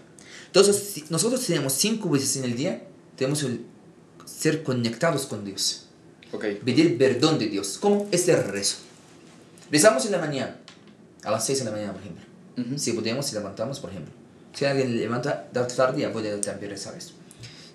[0.47, 2.83] Entonces, si nosotros tenemos cinco veces en el día,
[3.15, 3.61] tenemos el
[4.29, 5.85] ser conectados con Dios.
[6.31, 6.45] Ok.
[6.63, 7.77] Pedir perdón de Dios.
[7.79, 8.07] ¿Cómo?
[8.11, 8.77] Este rezo.
[9.71, 10.57] Rezamos en la mañana,
[11.23, 12.25] a las 6 de la mañana, por ejemplo.
[12.57, 12.77] Ujú.
[12.79, 14.13] Si podemos, si levantamos, por ejemplo.
[14.53, 17.13] Si alguien levanta de tarde, puede también rezar eso.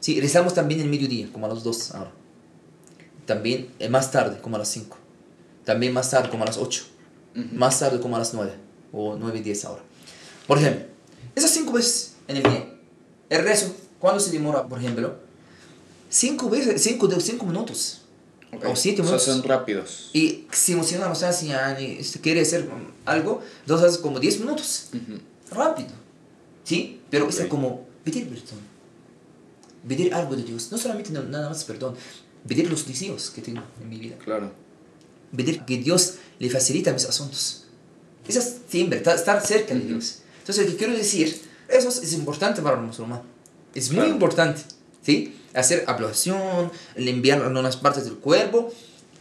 [0.01, 2.13] Sí, rezamos también en mediodía, como a las 2 ahora.
[3.27, 4.97] También eh, más tarde, como a las 5.
[5.65, 6.85] También más tarde, como a las 8.
[7.37, 7.47] Ujú.
[7.53, 8.53] Más tarde, como a las 9.
[8.93, 9.83] O 9 y 10 ahora.
[10.47, 10.85] Por ejemplo,
[11.35, 12.75] esas 5 veces en el día.
[13.31, 15.24] El rezo, ¿cuándo se demora, por ejemplo?
[16.15, 18.03] 5 veces, 5 de 5 minutos.
[18.53, 18.67] Ok.
[18.67, 19.23] O siete O sea, minutos.
[19.25, 20.11] son rápidos.
[20.13, 21.49] Y si emociona, o sea, si
[22.23, 22.69] quiere hacer
[23.05, 24.91] algo, entonces haces como 10 minutos.
[24.95, 25.19] Ujú.
[25.51, 25.89] Rápido.
[26.63, 27.01] ¿Sí?
[27.11, 27.49] Pero es Ok.
[27.49, 28.61] como pedir perdón.
[29.89, 30.71] Pedir algo de Dios.
[30.71, 31.97] No solamente no- nada más perdón.
[32.47, 34.17] Pedir los deseos que tengo en mi vida.
[34.25, 34.53] Claro.
[35.37, 37.65] Pedir que Dios le facilita mis asuntos.
[38.29, 39.89] Eso es siempre, ta- estar cerca de Ujú.
[39.89, 40.19] Dios.
[40.39, 43.23] Entonces, lo que quiero decir, eso es, es importante para el musulmán.
[43.75, 44.11] Es muy Claro.
[44.13, 44.63] importante.
[45.05, 45.37] ¿Sí?
[45.55, 48.73] Hacer ablución, limpiar algunas partes del cuerpo,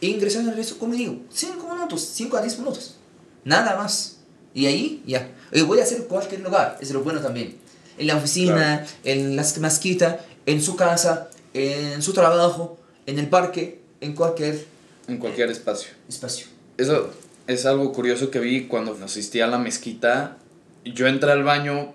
[0.02, 2.96] e ingresar en el rezo, como digo, 5 minutos, 5 a 10 minutos.
[3.44, 4.18] Nada más.
[4.54, 5.32] Y ahí, ya.
[5.52, 7.56] Y voy a hacer en cualquier lugar, es lo bueno también.
[7.98, 13.82] En la oficina, en la mezquita, en su casa, en su trabajo, en el parque,
[14.02, 14.66] en cualquier
[15.08, 15.92] En cualquier espacio.
[16.10, 16.48] espacio.
[16.78, 17.12] Eso
[17.48, 20.38] es algo curioso que vi cuando asistí a la mezquita.
[20.86, 21.94] Yo entré al baño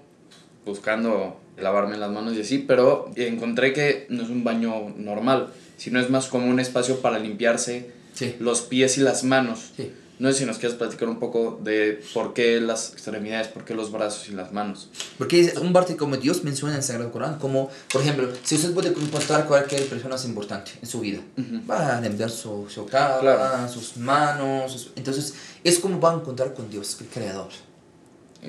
[0.65, 6.01] buscando lavarme las manos y así, pero encontré que no es un baño normal, sino
[6.01, 8.35] es más como un espacio para limpiarse Sí.
[8.41, 9.73] los pies y las manos.
[9.77, 9.93] Sí.
[10.19, 13.73] No sé si nos quieres platicar un poco de por qué las extremidades, por qué
[13.75, 14.89] los brazos y las manos.
[15.17, 18.57] Porque es un parte como Dios menciona en el Sagrado Corán, como, por ejemplo, si
[18.57, 21.65] usted puede encontrar cualquier persona importante en su vida, Ujú.
[21.71, 23.69] va a limpiar su, su cara, Claro.
[23.69, 27.51] sus manos, sus- entonces es como va a encontrar con Dios, el Creador.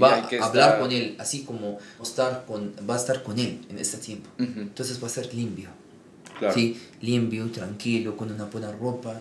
[0.01, 3.59] Va a hablar estar- con Él, así como estar con, va a estar con Él
[3.69, 4.29] en este tiempo.
[4.39, 5.69] Ujú, Entonces va a ser limpio,
[6.37, 6.53] Claro.
[6.53, 6.79] ¿sí?
[7.01, 9.19] limpio, tranquilo, con una buena ropa.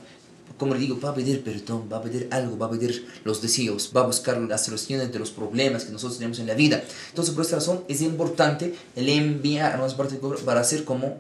[0.59, 3.41] Como le digo, va a pedir perdón, va a pedir algo, va a pedir los
[3.41, 6.83] deseos, va a buscar las soluciones de los problemas que nosotros tenemos en la vida.
[7.11, 11.19] Entonces, por esta razón, es importante limpiar a nuestra parte para ser como,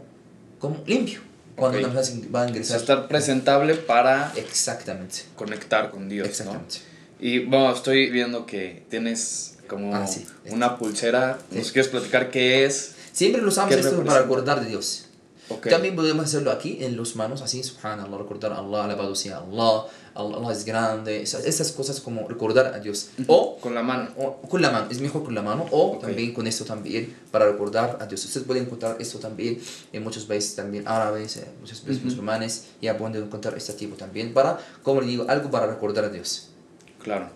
[0.58, 1.20] como limpio.
[1.56, 1.84] Cuando Ok.
[1.84, 2.76] una va a O sea, ingresar.
[2.80, 5.22] estar presentable para Exactamente.
[5.36, 6.52] conectar con Dios, ¿no?
[7.20, 10.24] Y bueno, estoy viendo que tienes como Ah, sí.
[10.50, 11.38] una pulsera.
[11.50, 11.58] Sí.
[11.58, 12.92] ¿Nos quieres platicar qué es?
[13.12, 15.04] Siempre lo usamos ¿Qué esto para acordar de Dios.
[15.50, 15.68] Ok.
[15.68, 19.84] También podemos hacerlo aquí en las manos, así, subhanallah, recordar a Allah, alabado sea Allah,
[20.14, 23.08] Allah, es grande, esas, esas cosas como recordar a Dios.
[23.28, 24.10] O, con la mano.
[24.18, 26.02] o con la mano, es mejor con la mano, o Ok.
[26.02, 28.22] también con esto también, para recordar a Dios.
[28.26, 29.58] Ustedes pueden encontrar esto también
[29.92, 32.10] en muchos países también árabes, muchos países Ujú.
[32.10, 36.08] musulmanes, ya pueden encontrar este tipo también, para, como le digo, algo para recordar a
[36.10, 36.47] Dios.
[37.08, 37.30] Claro.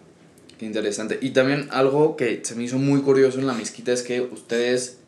[0.59, 1.19] Qué interesante.
[1.23, 4.99] Y también algo que se me hizo muy curioso en la mezquita es que ustedes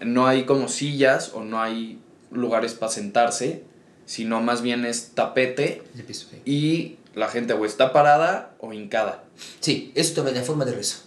[0.00, 1.98] no hay como sillas o no hay
[2.30, 3.64] lugares para sentarse,
[4.06, 6.40] sino más bien es tapete piso, sí.
[6.44, 9.24] y la gente o está parada o hincada.
[9.60, 10.98] Sí, eso también es forma de rezo.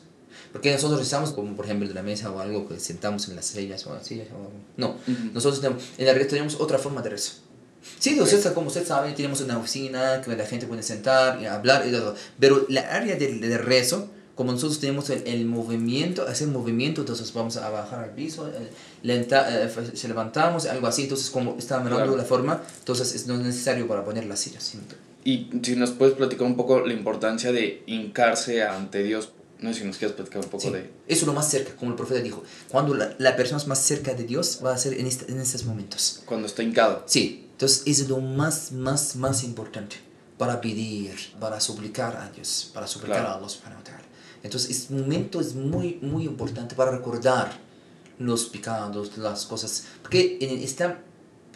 [0.51, 3.45] Porque nosotros rezamos como por ejemplo de la mesa o algo que sentamos en las
[3.45, 4.97] sillas o en las sillas o No,
[5.34, 7.44] nosotros tenemos, en la realidad tenemos otra forma de rezo.
[8.00, 11.88] Sí, usted, como usted sabe, tenemos una oficina que la gente puede sentar y hablar
[11.88, 12.15] y todo.
[12.39, 17.32] Pero la área del de rezo, como nosotros tenemos el, el movimiento, hacer movimiento, entonces
[17.34, 18.69] vamos a bajar al piso, eh,
[19.04, 21.04] lenta, eh, se levantamos, algo así.
[21.04, 22.17] Entonces, como está mirando Claro.
[22.17, 24.63] la forma, entonces es no es necesario para poner las sillas.
[24.63, 24.84] sino-
[25.24, 29.30] Y si nos puedes platicar un poco la importancia de hincarse ante Dios.
[29.62, 30.80] No sé si nos quieres platicar un poco de...
[31.08, 32.43] Eso es lo más cerca, como el profeta dijo.
[32.69, 35.39] Cuando la, la, persona es más cerca de Dios, va a ser en, este, en
[35.39, 36.21] estos momentos.
[36.26, 37.04] Cuando está hincado.
[37.08, 39.96] Sí, entonces es lo más, más, más importante
[40.38, 44.04] para pedir, para suplicar a Dios, para suplicar a Allah subhanahu wa ta'ala.
[44.44, 47.58] Entonces, este momento es muy, muy importante para recordar
[48.20, 49.86] los pecados, las cosas.
[50.02, 50.96] Porque en el Islam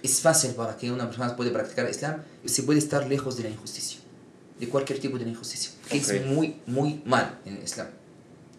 [0.01, 3.43] es fácil para que una persona pueda practicar el Islam, se puede estar lejos de
[3.43, 3.99] la injusticia,
[4.57, 5.71] de cualquier tipo de injusticia.
[5.89, 7.87] Es muy, muy mal en el Islam.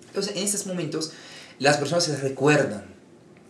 [0.09, 1.13] Entonces, en estos momentos,
[1.59, 3.00] las personas se recuerdan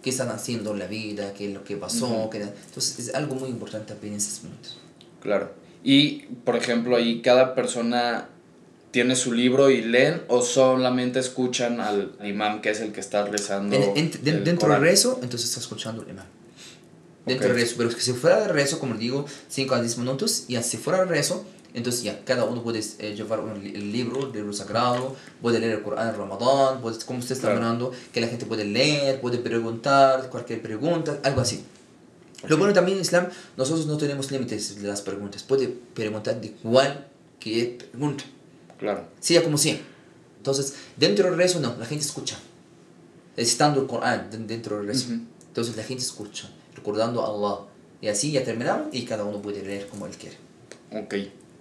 [0.03, 2.31] qué están haciendo en la vida, qué es lo que pasó.
[2.33, 4.79] entonces, es algo muy importante también en estos momentos.
[5.21, 5.53] Claro.
[5.83, 8.29] Y, por ejemplo, ahí cada persona
[8.91, 13.25] tiene su libro y leen o solamente escuchan al imam que es el que está
[13.25, 13.77] rezando.
[14.23, 16.27] dentro del rezo, entonces está escuchando al imam.
[17.25, 20.57] Dentro del rezo, pero si fuera de rezo, como digo, 5 a 10 minutos, y
[20.63, 24.33] si fuera de rezo, entonces ya cada uno puede eh, llevar un, el libro, el
[24.33, 28.29] libro sagrado, puede leer el Corán en Ramadán, puede, como usted está hablando, que la
[28.29, 31.65] gente puede leer, puede preguntar cualquier pregunta, algo así.
[32.49, 36.53] Lo bueno también en Islam, nosotros no tenemos límites de las preguntas, puede preguntar de
[36.53, 38.25] cualquier pregunta.
[38.79, 39.05] Claro.
[39.21, 39.79] Sea como sea.
[40.39, 42.39] Entonces, dentro del rezo, no, la gente escucha.
[43.37, 45.13] Estando el Corán dentro del rezo.
[45.49, 47.67] Entonces, la gente escucha, recordando a Allah.
[48.01, 50.39] Y así ya terminamos y cada uno puede leer como él quiere.
[50.93, 51.15] Ok.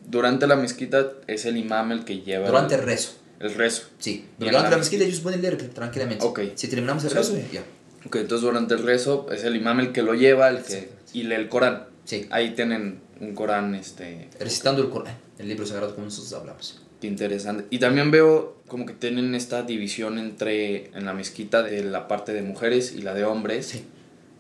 [0.07, 2.47] Durante la mezquita es el imam el que lleva.
[2.47, 3.13] Durante el, rezo.
[3.39, 3.83] El rezo.
[3.99, 4.25] Sí.
[4.38, 6.25] Durante la, mezquita ellos pueden leer tranquilamente.
[6.25, 6.41] Ok.
[6.55, 7.63] Si terminamos el rezo, ya.
[8.05, 11.23] Ok, entonces durante el rezo es el imam el que lo lleva el que, y
[11.23, 11.85] lee el Corán.
[12.05, 12.27] Sí.
[12.31, 13.75] Ahí tienen un Corán.
[13.75, 16.81] Este, Recitando el Corán, el libro sagrado como nosotros hablamos.
[17.01, 17.65] Qué interesante.
[17.69, 22.33] Y también veo como que tienen esta división entre en la mezquita de la parte
[22.33, 23.67] de mujeres y la de hombres.
[23.67, 23.83] Sí.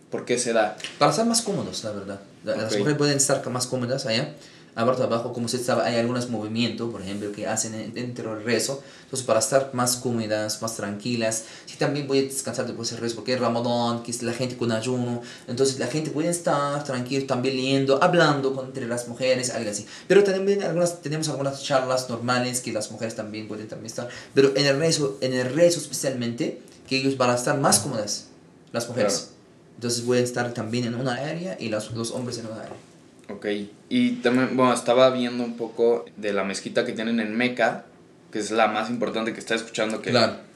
[0.09, 0.75] ¿Por qué se da?
[0.97, 2.21] Para estar más cómodos, la verdad.
[2.43, 4.33] Las mujeres pueden estar más cómodas allá
[4.79, 8.81] abajo, abajo, como usted sabe, hay algunos movimientos, por ejemplo, que hacen dentro del rezo.
[9.03, 13.15] Entonces, para estar más cómodas, más tranquilas, sí, también voy a descansar después del rezo,
[13.15, 15.21] porque es Ramadán, que es la gente con ayuno.
[15.47, 19.85] Entonces, la gente puede estar tranquilo, también leyendo, hablando entre las mujeres, algo así.
[20.07, 24.07] Pero también algunas, tenemos algunas charlas normales que las mujeres también pueden también estar.
[24.33, 28.27] Pero en el rezo, en el rezo especialmente, que ellos van a estar más cómodas,
[28.71, 29.31] las mujeres.
[29.75, 32.89] Entonces, voy a estar también en una área y los, los hombres en otra área.
[33.29, 33.45] Ok.
[33.89, 37.85] Y también, bueno, estaba viendo un poco de la mezquita que tienen en Meca,
[38.31, 40.13] que es la más importante que está escuchando, que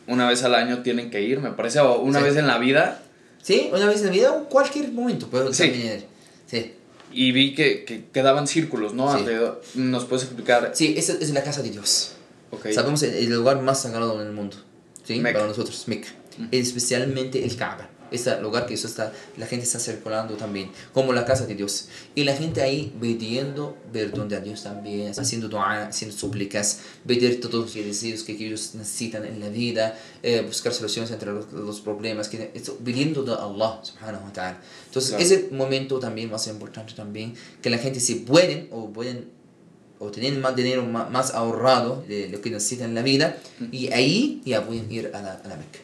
[0.08, 3.02] una vez al año tienen que ir, me parece, o una vez en la vida.
[3.42, 6.06] Sí, una vez en la vida o cualquier momento puede sí.
[6.48, 6.74] Sí.
[7.12, 9.12] Y vi que, que quedaban círculos, ¿no?
[9.12, 9.62] Alrededor.
[9.76, 10.72] ¿Nos puedes explicar?
[10.74, 12.14] Sí, esa es la casa de Dios.
[12.52, 12.74] Okay.
[12.74, 14.58] Sabemos el, lugar más sagrado en el mundo,
[15.04, 15.20] ¿sí?
[15.20, 16.10] Para nosotros, Meca.
[16.52, 21.26] Especialmente el Kaaba ese lugar que eso está, la gente está circulando también, como la
[21.26, 21.88] casa de Dios.
[22.16, 27.54] Y la gente ahí pidiendo perdón de Dios también, haciendo dua, haciendo súplicas, pedir todos
[27.54, 32.52] los deseos que ellos necesitan en la vida, eh, buscar soluciones entre los, problemas, que,
[32.84, 34.62] pidiendo de Allah subhanahu wa ta'ala.
[34.88, 39.30] Entonces, ese momento también ser importante también, que la gente si pueden o pueden
[40.00, 43.38] o tener más dinero más, ahorrado de lo que necesitan en la vida,
[43.72, 45.80] y ahí ya pueden ir a la, a la Meca.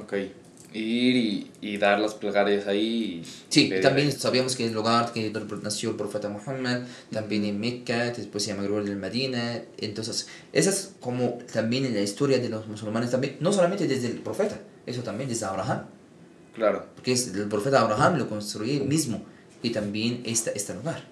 [0.00, 0.45] Ok
[0.76, 3.22] ir y, y, dar las plegarias ahí.
[3.48, 8.44] sí, también sabíamos que el lugar que nació el profeta Muhammad, también en Mecca, después
[8.44, 9.62] se llama del Medina.
[9.78, 14.08] Entonces, esa es como también en la historia de los musulmanes, también, no solamente desde
[14.08, 15.86] el profeta, eso también desde Abraham.
[16.54, 16.86] Claro.
[16.94, 19.22] Porque es, el profeta Abraham lo construyó mismo
[19.62, 21.04] y también este, este lugar.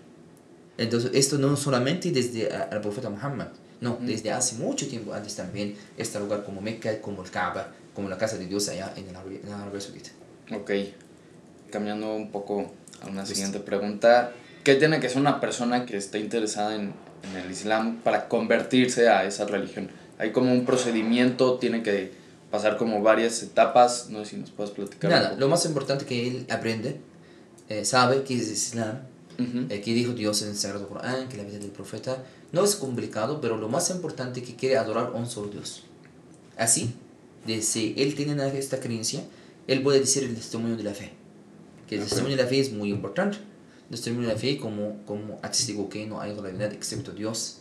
[0.76, 3.48] Entonces, esto no solamente desde el profeta Muhammad,
[3.80, 8.08] no, desde hace mucho tiempo antes también, este lugar como Mecca, como el Kaaba, como
[8.08, 9.20] la casa de Dios allá en la
[9.60, 10.10] Arabia Saudita.
[10.52, 10.70] Ok,
[11.70, 12.70] cambiando un poco
[13.02, 17.36] a una siguiente pregunta, ¿qué tiene que ser una persona que esté interesada en, en
[17.42, 19.90] el Islam para convertirse a esa religión?
[20.18, 21.58] ¿Hay como un procedimiento?
[21.58, 22.12] ¿Tiene que
[22.50, 24.10] pasar como varias etapas?
[24.10, 25.10] No sé si nos puedes platicar.
[25.10, 27.00] Nada, lo más importante que él aprende,
[27.68, 29.00] eh, sabe que es Islam,
[29.38, 32.18] eh, que dijo Dios en el Sagrado Corán, que la vida del profeta
[32.52, 35.82] no es complicado, pero lo más importante es que quiere adorar a un solo Dios.
[36.56, 36.94] Así,
[37.46, 39.24] de si él tiene esta creencia,
[39.66, 41.12] él puede decir el testimonio de la fe.
[41.88, 43.38] Que el testimonio de la fe es muy importante.
[43.90, 47.58] El testimonio de la fe como, como atestigo que no hay realidad excepto Dios.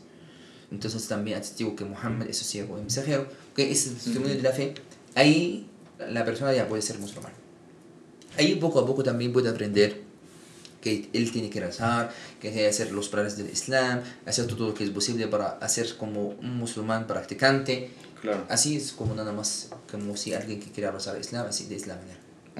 [0.72, 3.28] Entonces también atestigo que Muhammad es su siervo y mensajero.
[3.56, 4.74] Que es el testimonio de la fe.
[5.15, 5.67] Ahí
[6.10, 7.34] la persona ya puede ser musulmán.
[8.38, 10.02] Ahí poco a poco también puede aprender
[10.82, 14.67] que él tiene que rezar, que tiene que hacer los planes del Islam, hacer todo
[14.67, 17.89] lo que es posible para hacer como un musulmán practicante
[18.50, 21.76] Así es como nada más, como si alguien que quiera abrazar el Islam, así de
[21.76, 21.98] Islam.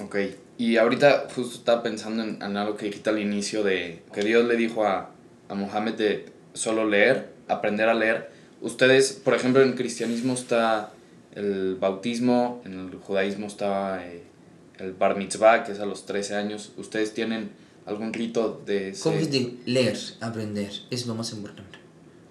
[0.02, 0.15] Ok,
[0.58, 4.56] y ahorita justo estaba pensando en, algo que dijiste al inicio de que Dios le
[4.56, 5.12] dijo a,
[5.49, 8.32] a Mohammed de solo leer, aprender a leer.
[8.62, 10.91] Ustedes, por ejemplo, en cristianismo está
[11.36, 14.23] el bautismo, en el judaísmo está eh,
[14.80, 16.71] el bar mitzvah, que es a los 13 años.
[16.78, 17.52] ¿Ustedes tienen
[17.86, 18.89] algún rito de...
[18.89, 19.04] Ese...
[19.04, 20.71] ¿Cómo es de leer, aprender?
[20.89, 21.80] Es lo más importante.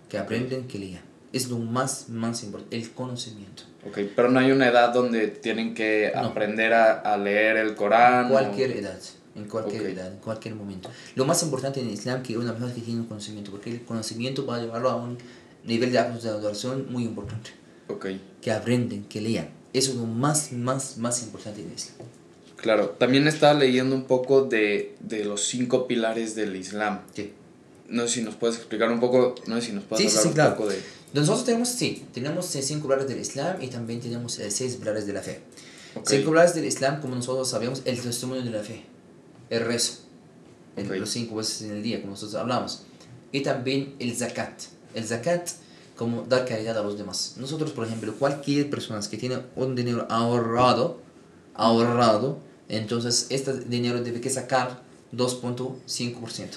[0.09, 1.12] Que aprenden, que lean.
[1.33, 3.63] Es lo más, más importante, el conocimiento.
[3.87, 8.29] Ok, pero no hay una edad donde tienen que aprender a, a, leer el Corán.
[8.29, 8.99] Cualquier edad,
[9.35, 10.91] en cualquier edad, en cualquier momento.
[11.15, 13.71] Lo más importante en el Islam es que una persona que tiene un conocimiento, porque
[13.71, 15.19] el conocimiento va a llevarlo a un
[15.65, 17.51] nivel de adoración muy importante.
[17.89, 18.07] Ok.
[18.41, 19.49] Que aprenden, que lean.
[19.73, 22.07] Eso es lo más, más, más importante en el Islam.
[22.57, 27.01] Claro, también estaba leyendo un poco de, de los cinco pilares del Islam.
[27.13, 27.33] Sí.
[27.89, 30.57] No sé si nos puedes explicar un poco, no sé si nos puedes hablar un
[30.57, 30.79] poco de...
[31.15, 35.07] Nosotros tenemos, sí, tenemos eh, cinco pilares del Islam y también tenemos eh, seis pilares
[35.07, 35.43] de la fe.
[36.07, 38.85] Cinco pilares del Islam, como nosotros sabemos, el testimonio de la fe,
[39.51, 39.99] el rezo,
[40.77, 42.85] los cinco veces en el día, como nosotros hablamos.
[43.31, 44.63] Y también el zakat.
[44.95, 45.51] El zakat,
[45.97, 47.35] como dar caridad a los demás.
[47.37, 51.01] Nosotros, por ejemplo, cualquier persona que tiene un dinero ahorrado,
[51.55, 54.83] ahorrado, entonces este dinero debe que sacar
[55.15, 56.49] 2.5%.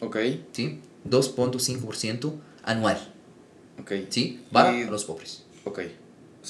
[0.00, 0.16] Ok.
[0.52, 0.80] ¿Sí?
[1.08, 2.32] 2.5%
[2.64, 3.11] anual.
[3.82, 3.92] Ok.
[4.08, 4.42] ¿Sí?
[4.50, 5.42] Para los pobres.
[5.64, 5.80] Ok.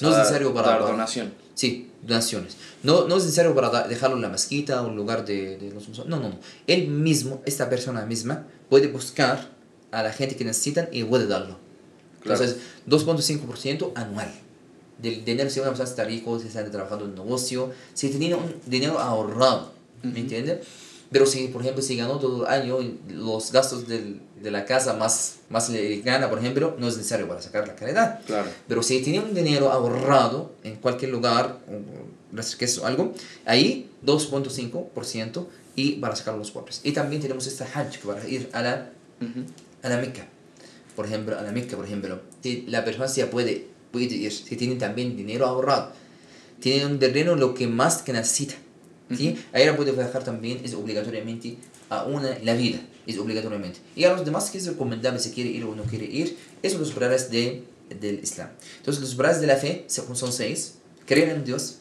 [0.01, 0.69] no es necesario para...
[0.69, 1.33] Dar donación.
[1.53, 2.57] Sí, donaciones.
[2.81, 5.87] No, no es necesario para dejarlo en la mezquita o en lugar de, de los
[5.99, 6.39] No, no, no.
[6.67, 9.49] Él mismo, esta persona misma, puede buscar
[9.91, 11.57] a la gente que necesitan y puede darlo.
[12.23, 14.31] Entonces, 2.5% anual
[15.03, 18.35] del dinero si una persona está rico, si está trabajando en un negocio, si tiene
[18.35, 20.65] un dinero ahorrado, ¿me entiendes?
[21.13, 24.93] Pero si, por ejemplo, si ganó todo el año los gastos del, de la casa
[24.93, 28.19] más, más le gana, por ejemplo, no es necesario para sacar la caridad.
[28.25, 28.49] Claro.
[28.67, 31.59] Pero si tiene un dinero ahorrado en cualquier lugar,
[32.57, 33.13] que es algo,
[33.45, 35.45] ahí 2.5%
[35.75, 36.81] y para sacar los pobres.
[36.83, 38.89] Y también tenemos esta hajj que para ir a la,
[39.83, 40.27] a la Meca.
[40.95, 44.57] Por ejemplo, a la Meca, por ejemplo, si la persona ya puede puede ir, si
[44.57, 45.93] tienen también dinero ahorrado,
[46.59, 48.55] tienen un terreno lo que más que necesita.
[49.15, 49.37] ¿Sí?
[49.51, 51.57] Ahí la puede viajar también, es obligatoriamente
[51.89, 53.79] a una la vida, es obligatoriamente.
[53.95, 56.73] Y a los demás que es recomendable si quiere ir o no quiere ir, esos
[56.73, 57.63] son los pilares de,
[57.99, 58.49] del Islam.
[58.77, 61.79] Entonces los pilares de la fe son seis, creer en Dios,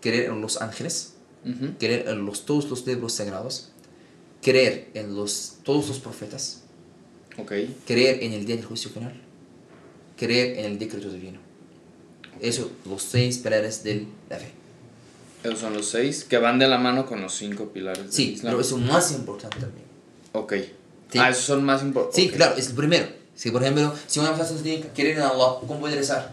[0.00, 1.14] creer en los ángeles,
[1.78, 3.70] creer en los, todos los libros sagrados,
[4.42, 6.62] creer en los, todos los profetas,
[7.38, 7.76] okay.
[7.86, 9.20] creer en el día del juicio final,
[10.16, 11.38] creer en el decreto divino.
[12.40, 14.52] Eso, los seis pilares de la fe.
[15.42, 18.52] Esos son los seis que van de la mano con los cinco pilares Sí, Islam.
[18.52, 19.84] pero eso es más importante también.
[20.32, 20.54] Ok.
[21.18, 22.22] Ah, esos son más importantes.
[22.22, 23.06] Sí, claro, es el primero.
[23.34, 24.60] Si, por ejemplo, si una persona
[24.94, 26.32] quiere ir a Allah, ¿cómo puede rezar?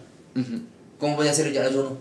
[1.00, 1.98] ¿Cómo puede hacer el ayuno?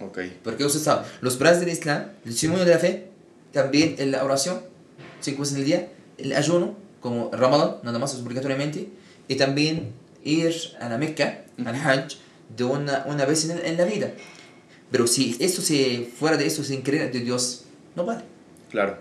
[0.00, 0.18] Ok.
[0.44, 3.08] Porque usted sabe, los pilares del Islam, el testimonio de la fe,
[3.52, 4.60] también la oración,
[5.20, 5.88] cinco veces en el día,
[6.18, 8.88] el ayuno, como Ramadán, nada más obligatoriamente,
[9.28, 9.92] y también
[10.24, 12.16] ir a la Meca, al Hajj,
[12.56, 14.12] de una, una vez en, en, la vida.
[14.92, 17.64] Pero si esto se fuera de eso sin creer de Dios,
[17.96, 18.22] no vale.
[18.70, 18.98] Claro.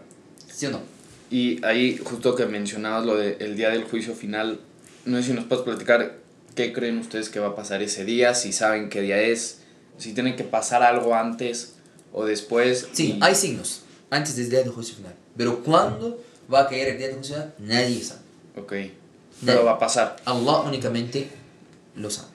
[0.52, 0.82] ¿Sí o no?
[1.30, 4.60] Y ahí, justo que mencionabas lo del día del juicio final,
[5.06, 6.18] no sé si nos puedes platicar
[6.56, 9.60] qué creen ustedes que va a pasar ese día, si saben qué día es,
[9.98, 11.74] si tienen que pasar algo antes
[12.14, 12.88] o después.
[12.94, 15.14] Sí, hay signos antes del día del juicio final.
[15.38, 18.22] Pero cuándo va a caer el día del juicio final, nadie sabe.
[18.58, 18.74] Ok.
[19.46, 20.18] Pero va a pasar.
[20.26, 21.30] Allah únicamente
[21.96, 22.30] lo sabe.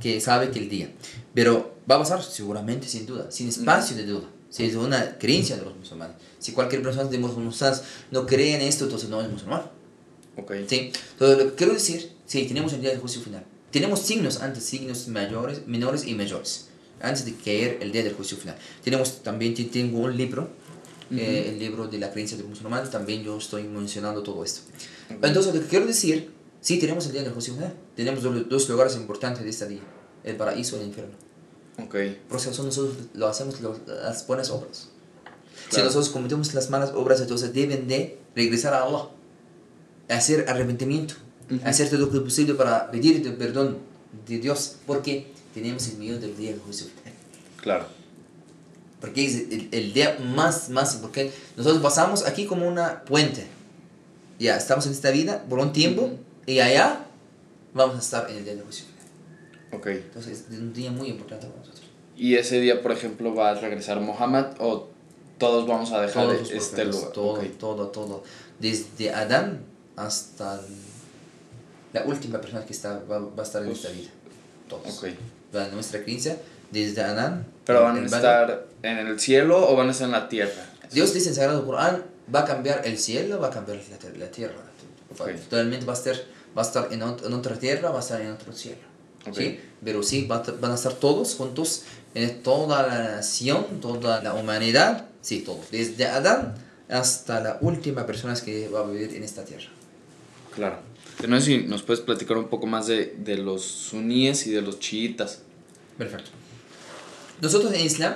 [0.00, 0.90] Que sabe que el día.
[1.34, 4.28] Pero va a pasar seguramente, sin duda, sin espacio de duda.
[4.48, 6.16] Si es una creencia de los musulmanes.
[6.38, 9.62] Si cualquier persona de los musulmanes no cree en esto, entonces no es musulmán.
[10.36, 10.66] Okay.
[10.68, 10.92] ¿Sí?
[11.12, 13.44] Entonces, lo que quiero decir, sí, tenemos el día del juicio final.
[13.70, 16.68] Tenemos signos antes, signos mayores, menores y mayores.
[17.00, 18.56] Antes de caer el día del juicio final.
[18.82, 20.50] Tenemos, también tengo un libro,
[21.12, 22.90] eh, el libro de la creencia de los musulmanes.
[22.90, 24.62] También yo estoy mencionando todo esto.
[25.08, 27.74] Entonces, lo que quiero decir, sí, tenemos el día del juicio final.
[27.94, 29.82] Tenemos dos lugares importantes de este día:
[30.24, 31.29] el paraíso y el infierno.
[31.84, 31.96] Ok.
[32.28, 34.88] Por eso nosotros lo hacemos las buenas obras.
[35.70, 39.08] Si nosotros cometemos las malas obras, entonces deben de regresar a Allah,
[40.08, 41.14] hacer arrepentimiento,
[41.64, 43.78] hacer todo lo posible para pedir perdón
[44.26, 46.86] de Dios, porque tenemos el miedo del día del juicio.
[47.60, 47.86] Claro.
[49.00, 53.46] Porque es el, el, día más, más, porque nosotros pasamos aquí como una puente.
[54.38, 56.10] Ya, estamos en esta vida por un tiempo
[56.46, 57.06] y allá
[57.72, 58.86] vamos a estar en el día del juicio.
[59.72, 59.86] Ok.
[59.86, 61.82] Entonces es un día muy importante para nosotros.
[62.16, 64.88] ¿Y ese día, por ejemplo, va a regresar Mohammed o
[65.38, 67.12] todos vamos a dejar Todos este lugar?
[67.12, 67.48] Todo, Okay.
[67.58, 68.22] todo, todo.
[68.58, 69.60] Desde Adán
[69.96, 70.60] hasta
[71.92, 74.10] la última persona que está, va, va a estar en esta vida.
[74.68, 74.98] Todos.
[74.98, 75.08] Ok.
[75.54, 76.36] Va nuestra creencia,
[76.70, 77.46] desde Adán.
[77.64, 80.66] ¿Pero van a estar en el cielo o van a estar en la tierra?
[80.92, 84.30] Dios dice en Sagrado Corán, va a cambiar el cielo, va a cambiar la, la
[84.30, 84.54] tierra.
[85.18, 85.30] Ok.
[85.48, 86.16] Totalmente va a estar,
[86.56, 88.78] va a estar en, en otra tierra, va a estar en otro cielo.
[89.32, 89.60] ¿Sí?
[89.84, 91.82] Pero sí, va a- van a estar todos juntos,
[92.14, 96.54] en toda la nación, toda la humanidad, sí, todos, desde Adán
[96.88, 99.68] hasta la última persona que va a vivir en esta tierra.
[100.54, 100.78] Claro.
[101.28, 104.62] No sé si nos puedes platicar un poco más de, de los suníes y de
[104.62, 105.40] los chiitas.
[105.98, 106.30] Perfecto.
[107.40, 108.14] Nosotros en Islam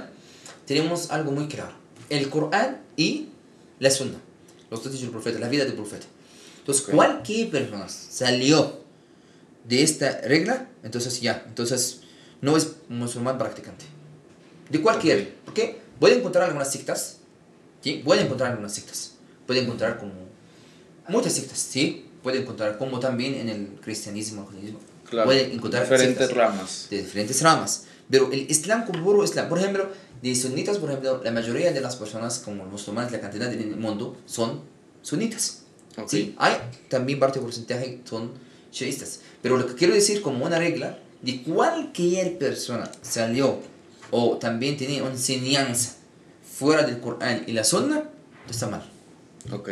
[0.67, 1.73] tenemos algo muy claro.
[2.11, 3.29] El Corán y
[3.79, 4.19] la Sunna.
[4.71, 6.07] Los textos del profeta, la vida del profeta.
[6.59, 6.95] Entonces, Ok.
[6.95, 8.81] cualquier persona salió
[9.65, 12.01] de esta regla, entonces ya, entonces
[12.41, 13.87] no es musulmán practicante.
[14.71, 15.21] De cualquier.
[15.21, 15.55] Ok.
[15.55, 17.19] Porque puede encontrar algunas sectas,
[17.81, 18.03] ¿sí?
[18.05, 19.15] Puede encontrar algunas sectas.
[19.47, 20.12] Puede encontrar como
[21.09, 22.07] muchas sectas, ¿sí?
[22.23, 24.81] Puede encontrar como también en el cristianismo, el judaísmo.
[25.09, 25.27] Claro.
[25.27, 26.87] Puede encontrar diferentes sectas ramas.
[26.91, 27.85] de diferentes ramas.
[28.11, 29.89] Pero el Islam como puro Islam, por ejemplo,
[30.23, 33.77] de sunitas, por ejemplo, la mayoría de las personas como musulmanes, la cantidad en el
[33.77, 34.62] mundo, son
[35.03, 35.62] sunitas.
[36.07, 36.35] ¿sí?
[36.39, 36.57] Hay
[36.89, 38.33] también parte porcentaje son
[38.71, 39.21] chiistas.
[39.45, 43.61] Pero lo que quiero decir como una regla, de cualquier persona salió
[44.11, 45.97] o también tenía una enseñanza
[46.43, 48.05] fuera del Corán y la Sunna,
[48.49, 48.83] está mal.
[49.53, 49.69] Ok.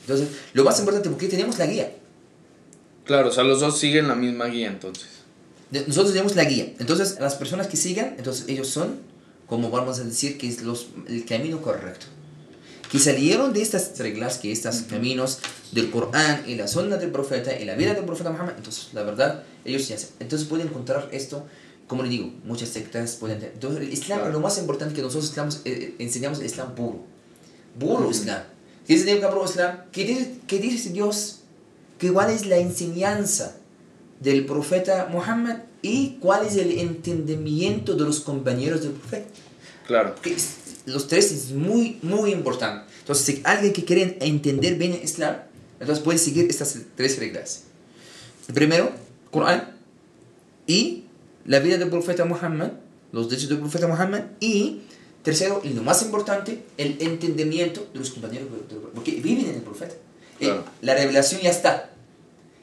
[0.00, 1.94] Entonces, lo más importante, porque tenemos la guía.
[3.04, 5.10] Claro, o sea, los dos siguen la misma guía entonces.
[5.70, 6.74] Nosotros tenemos la guía.
[6.80, 8.98] Entonces, las personas que sigan, entonces ellos son,
[9.46, 12.06] como vamos a decir, que es los, el camino correcto.
[12.90, 15.40] Que salieron de estas reglas, que estos caminos
[15.72, 19.02] del Corán y la sunna del profeta y la vida del profeta Muhammad, entonces, la
[19.02, 20.14] verdad, ellos ya saben.
[20.20, 21.44] Entonces, pueden encontrar esto,
[21.88, 23.42] como le digo, muchas sectas pueden...
[23.42, 24.32] Entonces, el Islam, Claro.
[24.32, 27.04] lo más importante que nosotros estamos, eh, eh, enseñamos el Islam puro.
[27.78, 28.42] Puro Islam.
[28.86, 29.78] ¿Qué dice el puro Islam?
[29.90, 31.40] ¿Qué dice, qué dice Dios?
[31.98, 33.56] ¿Que ¿Cuál es la enseñanza?
[34.20, 39.26] del profeta Muhammad y cuál es el entendimiento de los compañeros del profeta.
[39.86, 40.14] Claro.
[40.22, 40.54] Que es-
[40.86, 42.90] los tres es muy, muy importante.
[43.00, 45.36] Entonces, si alguien que quiere entender bien el Islam,
[45.78, 47.64] entonces puede seguir estas tres reglas.
[48.48, 48.90] El primero,
[49.30, 49.76] Corán
[50.66, 51.04] y
[51.44, 52.72] la vida del profeta Muhammad,
[53.12, 54.82] los derechos del profeta Muhammad y
[55.22, 58.48] tercero, y lo más importante, el entendimiento de los compañeros
[58.94, 59.94] porque viven en el profeta.
[59.94, 60.64] Eh, Claro.
[60.82, 61.90] La revelación ya está.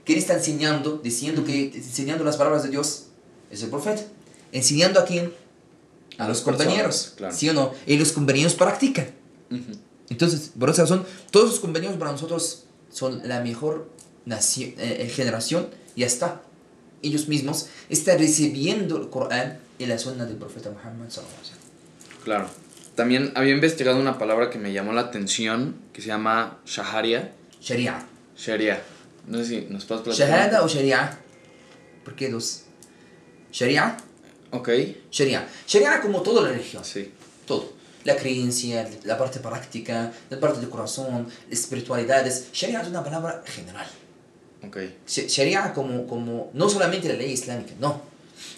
[0.05, 0.99] ¿Quién está enseñando?
[1.03, 3.05] Diciendo que enseñando las palabras de Dios
[3.51, 4.03] es el profeta.
[4.51, 5.33] ¿Enseñando a quién?
[6.17, 7.13] A los personas, compañeros.
[7.17, 7.35] claro.
[7.35, 7.73] ¿Sí o no?
[7.87, 9.07] Y los compañeros practican.
[10.09, 13.89] Entonces, por esa razón, todos los compañeros para nosotros son la mejor
[14.25, 15.67] naci- eh, generación.
[15.95, 16.41] Ya está.
[17.01, 21.09] Ellos mismos están recibiendo el Corán y la sunna del profeta Muhammad.
[21.09, 22.23] sallallahu alaihi wasallam.
[22.23, 22.47] Claro.
[22.95, 27.33] También había investigado una palabra que me llamó la atención, que se llama shaharia.
[27.59, 28.05] Sharia.
[28.37, 28.81] Sharia.
[29.27, 30.29] No sé si nos puedes platicar.
[30.29, 31.17] Shahada o Sharia.
[32.05, 32.63] ¿Por qué dos?
[33.51, 33.97] Sharia.
[34.53, 34.69] Ok.
[35.11, 35.47] Sharia.
[35.67, 36.83] Sharia como toda la religión.
[36.85, 37.11] Sí.
[37.45, 37.73] todo.
[38.05, 42.47] La creencia, la parte práctica, la parte del corazón, espiritualidades.
[42.53, 43.87] Sharia es una palabra general.
[44.65, 44.77] Ok.
[45.07, 48.01] Sh- Sharia como, como no solamente la ley islámica, no.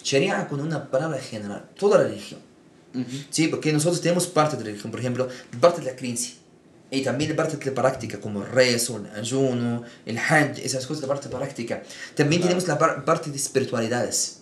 [0.02, 2.40] Sharia con una palabra general, toda la religión.
[2.94, 3.04] Ujú.
[3.30, 5.28] Sí, porque nosotros tenemos parte de la religión, por ejemplo,
[5.60, 6.34] parte de la creencia.
[6.90, 10.86] Y también la parte de la práctica, como el rezo, el ayuno, el hajj, esas
[10.86, 11.82] cosas, la parte práctica.
[12.14, 12.56] También Claro.
[12.56, 14.35] tenemos la par- parte de espiritualidades.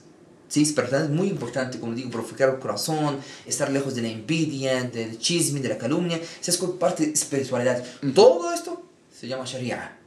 [0.54, 4.84] Sí, espiritualidad es muy importante, como digo, purificar el corazón, estar lejos de la envidia,
[4.84, 6.16] del chisme, de la calumnia.
[6.40, 7.82] Esa es parte de espiritualidad.
[8.14, 8.80] Todo esto
[9.12, 9.98] se llama Sharia.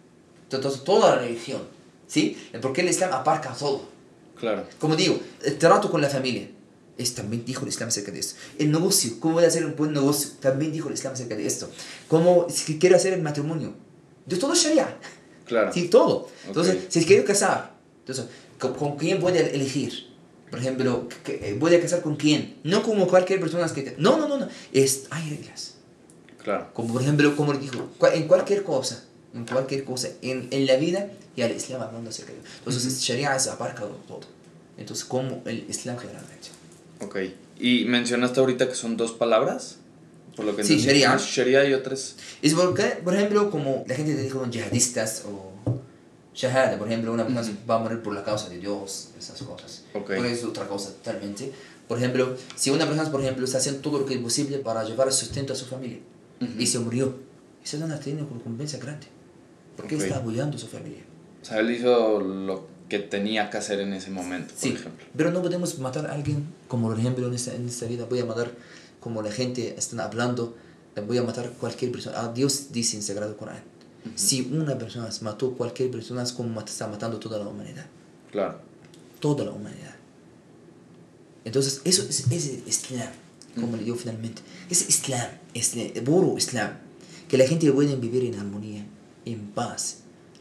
[0.44, 1.64] Entonces, toda la religión.
[2.08, 2.38] ¿Sí?
[2.62, 3.82] Porque el Islam aparca todo.
[4.40, 4.66] Claro.
[4.80, 6.50] Como digo, el trato con la familia.
[6.98, 8.36] Es, también dijo el Islam acerca de esto.
[8.58, 10.30] El negocio, cómo voy a hacer un buen negocio.
[10.40, 11.70] También dijo el Islam acerca de esto.
[12.08, 13.74] Cómo si quiero hacer el matrimonio.
[14.26, 14.98] De todo es Sharia.
[15.46, 15.74] Claro.
[15.74, 16.30] Sí, todo.
[16.48, 16.82] Entonces, Ok.
[16.88, 18.28] si quiero casar, entonces,
[18.58, 20.16] ¿con, con quién voy a elegir?
[20.50, 22.56] Por ejemplo, que- que- ¿voy a casar con quién?
[22.64, 23.82] No como cualquier persona que...
[23.82, 24.48] te- No, no, no, no.
[24.72, 25.76] Es, hay reglas.
[26.44, 26.70] Claro.
[26.74, 31.10] Como por ejemplo, como dijo, en cualquier cosa, en cualquier cosa, en, en la vida,
[31.36, 33.02] y el Islam hablando acerca de Entonces, Ujú.
[33.02, 34.22] Sharia se abarca todo.
[34.78, 36.48] Entonces, como el Islam generalmente.
[37.02, 37.18] Ok.
[37.60, 39.78] Y mencionaste ahorita que son dos palabras.
[40.36, 41.16] Por lo que Sí, sharia.
[41.16, 42.16] Es Sharia y otras.
[42.44, 45.52] Es porque, por ejemplo, como la gente te dijo yihadistas o
[46.38, 49.84] shahada, por ejemplo, una persona va a morir por la causa de Dios, esas cosas.
[49.94, 50.12] Ok.
[50.16, 51.52] Porque es otra cosa totalmente.
[51.88, 54.84] Por ejemplo, si una persona, por ejemplo, está haciendo todo lo que es posible para
[54.84, 56.00] llevar sustento a su familia
[56.40, 56.52] Ujú.
[56.60, 57.16] y se murió,
[57.64, 59.08] esa persona tiene una recompensa grande.
[59.76, 60.04] Porque Ok.
[60.04, 61.04] está apoyando a su familia.
[61.42, 65.06] O sea, él hizo lo que tenía que hacer en ese momento, por Sí, ejemplo.
[65.16, 68.20] pero no podemos matar a alguien, como por ejemplo en esta, en esta vida voy
[68.20, 68.52] a matar,
[69.00, 70.56] como la gente está hablando,
[71.06, 72.18] voy a matar cualquier persona.
[72.20, 73.62] Ah, Dios dice en Sagrado Corán,
[74.16, 77.86] si una persona mató cualquier persona es como está matando toda la humanidad,
[78.32, 78.60] Claro.
[79.20, 79.96] toda la humanidad.
[81.46, 83.10] Entonces eso es, es el Islam,
[83.56, 86.72] como le digo finalmente, es Islam, es el puro Islam,
[87.28, 88.86] que la gente puede vivir en armonía,
[89.26, 90.00] en paz,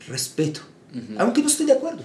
[0.08, 0.60] respeto,
[1.18, 2.02] aunque no esté de acuerdo.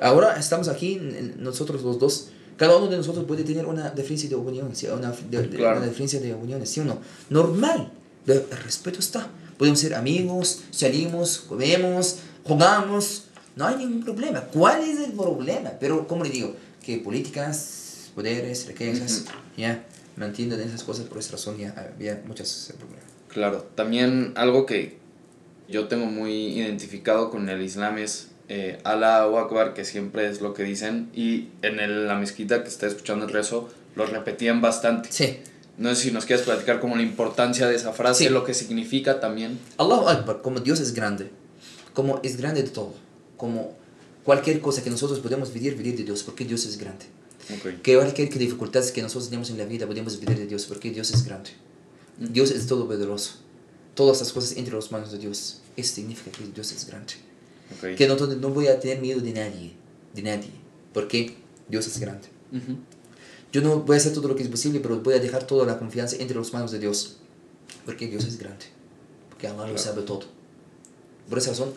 [0.00, 0.98] Ahora estamos aquí,
[1.38, 5.86] nosotros los dos, cada uno de nosotros puede tener una diferencia de opiniones, una, una
[5.86, 6.98] diferencia de opiniones, ¿sí o no?
[7.28, 7.92] Normal,
[8.26, 9.28] el respeto está.
[9.60, 13.24] Podemos ser amigos, salimos, comemos, jugamos,
[13.56, 14.40] no hay ningún problema.
[14.40, 15.72] ¿Cuál es el problema?
[15.78, 19.26] Pero, como le digo, que políticas, poderes, riquezas,
[19.58, 19.84] ya,
[20.16, 23.04] mantienen esas cosas, por esa razón ya había muchos problemas.
[23.28, 24.96] Claro, también algo que
[25.68, 30.40] yo tengo muy identificado con el Islam es eh, Allah o Akbar, que siempre es
[30.40, 35.12] lo que dicen, y en la mezquita que está escuchando el rezo, lo repetían bastante.
[35.12, 35.40] Sí.
[35.78, 39.20] No sé si nos quieres platicar como la importancia de esa frase, lo que significa
[39.20, 39.58] también.
[39.78, 41.30] Allahu Akbar, como Dios es grande,
[41.94, 42.94] como es grande de todo,
[43.36, 43.74] como
[44.24, 47.06] cualquier cosa que nosotros podemos vivir, vivir de Dios, porque Dios es grande.
[47.82, 51.10] Que cualquier dificultad que nosotros tenemos en la vida podemos vivir de Dios, porque Dios
[51.10, 51.50] es grande.
[52.18, 53.36] Dios es todopoderoso.
[53.94, 55.62] Todas las cosas entre las manos de Dios.
[55.76, 57.14] Eso significa que Dios es grande.
[57.96, 59.72] Que no, no voy a tener miedo de nadie.
[60.14, 60.50] De nadie.
[60.92, 61.36] Porque
[61.68, 62.28] Dios es grande.
[63.52, 65.66] Yo no voy a hacer todo lo que es posible, pero voy a dejar toda
[65.66, 67.16] la confianza entre las manos de Dios.
[67.84, 68.66] Porque Dios es grande.
[69.28, 70.24] Porque Allah lo sabe todo.
[71.28, 71.72] Por esa razón,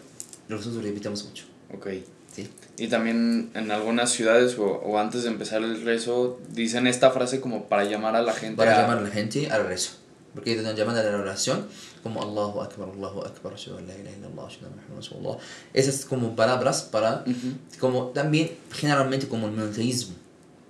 [0.50, 1.46] nosotros repitamos mucho.
[1.74, 1.88] Ok.
[2.34, 2.50] ¿Sí?
[2.78, 7.40] Y también en algunas ciudades o, o, antes de empezar el rezo dicen esta frase
[7.40, 8.58] como para llamar a la gente.
[8.58, 9.92] Para llamar a la gente al rezo.
[10.34, 11.68] Porque es una llamada de la oración
[12.02, 15.38] como Allahu Akbar, Allahu Akbar, la ilaha
[15.74, 17.24] Esas como palabras para,
[17.80, 20.16] como también generalmente como el monoteísmo.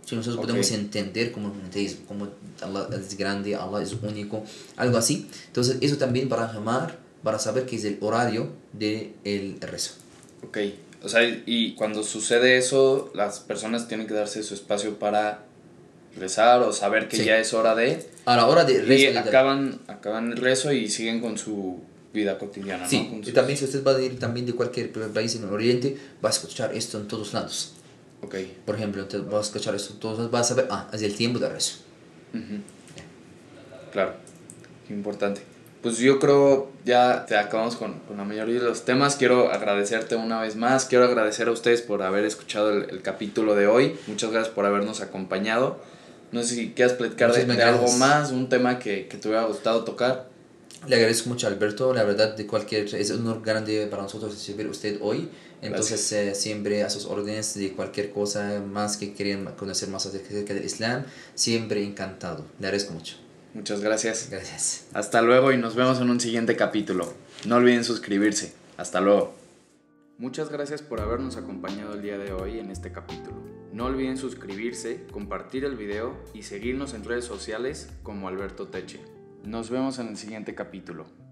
[0.05, 2.29] Si nosotros podemos entender como el monoteísmo, como
[2.61, 4.43] Allah es grande, Allah es único,
[4.75, 5.27] algo así.
[5.47, 9.93] Entonces eso también para llamar, para saber que es el horario del el rezo.
[10.45, 10.57] Ok,
[11.03, 15.45] o sea, y cuando sucede eso, las personas tienen que darse su espacio para
[16.17, 18.05] rezar o saber que ya es hora de...
[18.25, 19.11] A la hora de rezo.
[19.11, 21.79] Y acaban, acaban el rezo y siguen con su
[22.13, 23.21] vida cotidiana, sí.
[23.25, 26.29] Y también si usted va a ir también de cualquier país en el Oriente, va
[26.29, 27.73] a escuchar esto en todos lados.
[28.23, 28.35] Ok.
[28.65, 31.01] Por ejemplo, usted va a escuchar esto en todos lados, va a saber, ah, es
[31.01, 31.79] el tiempo de rezo.
[33.91, 34.13] Claro,
[34.89, 35.41] importante.
[35.81, 39.17] Pues yo creo ya te acabamos con, con, la mayoría de los temas.
[39.17, 40.85] Quiero agradecerte una vez más.
[40.85, 43.97] Quiero agradecer a ustedes por haber escuchado el, el capítulo de hoy.
[44.07, 45.79] Muchas gracias por habernos acompañado.
[46.31, 49.83] No sé si quieras platicar de, algo más, un tema que, que te hubiera gustado
[49.83, 50.29] tocar.
[50.87, 54.33] Le agradezco mucho a Alberto, la verdad de cualquier, es un honor grande para nosotros
[54.33, 55.29] recibir usted hoy.
[55.63, 60.53] Entonces eh, siempre a sus órdenes de cualquier cosa más que quieran conocer más acerca
[60.53, 61.05] del Islam,
[61.35, 62.45] siempre encantado.
[62.59, 63.15] Le agradezco mucho.
[63.53, 64.29] Muchas gracias.
[64.29, 64.85] Gracias.
[64.93, 67.13] Hasta luego y nos vemos en un siguiente capítulo.
[67.45, 68.53] No olviden suscribirse.
[68.77, 69.35] Hasta luego.
[70.17, 73.37] Muchas gracias por habernos acompañado el día de hoy en este capítulo.
[73.71, 78.99] No olviden suscribirse, compartir el video y seguirnos en redes sociales como Alberto Teche.
[79.43, 81.22] Nos vemos en el siguiente capítulo.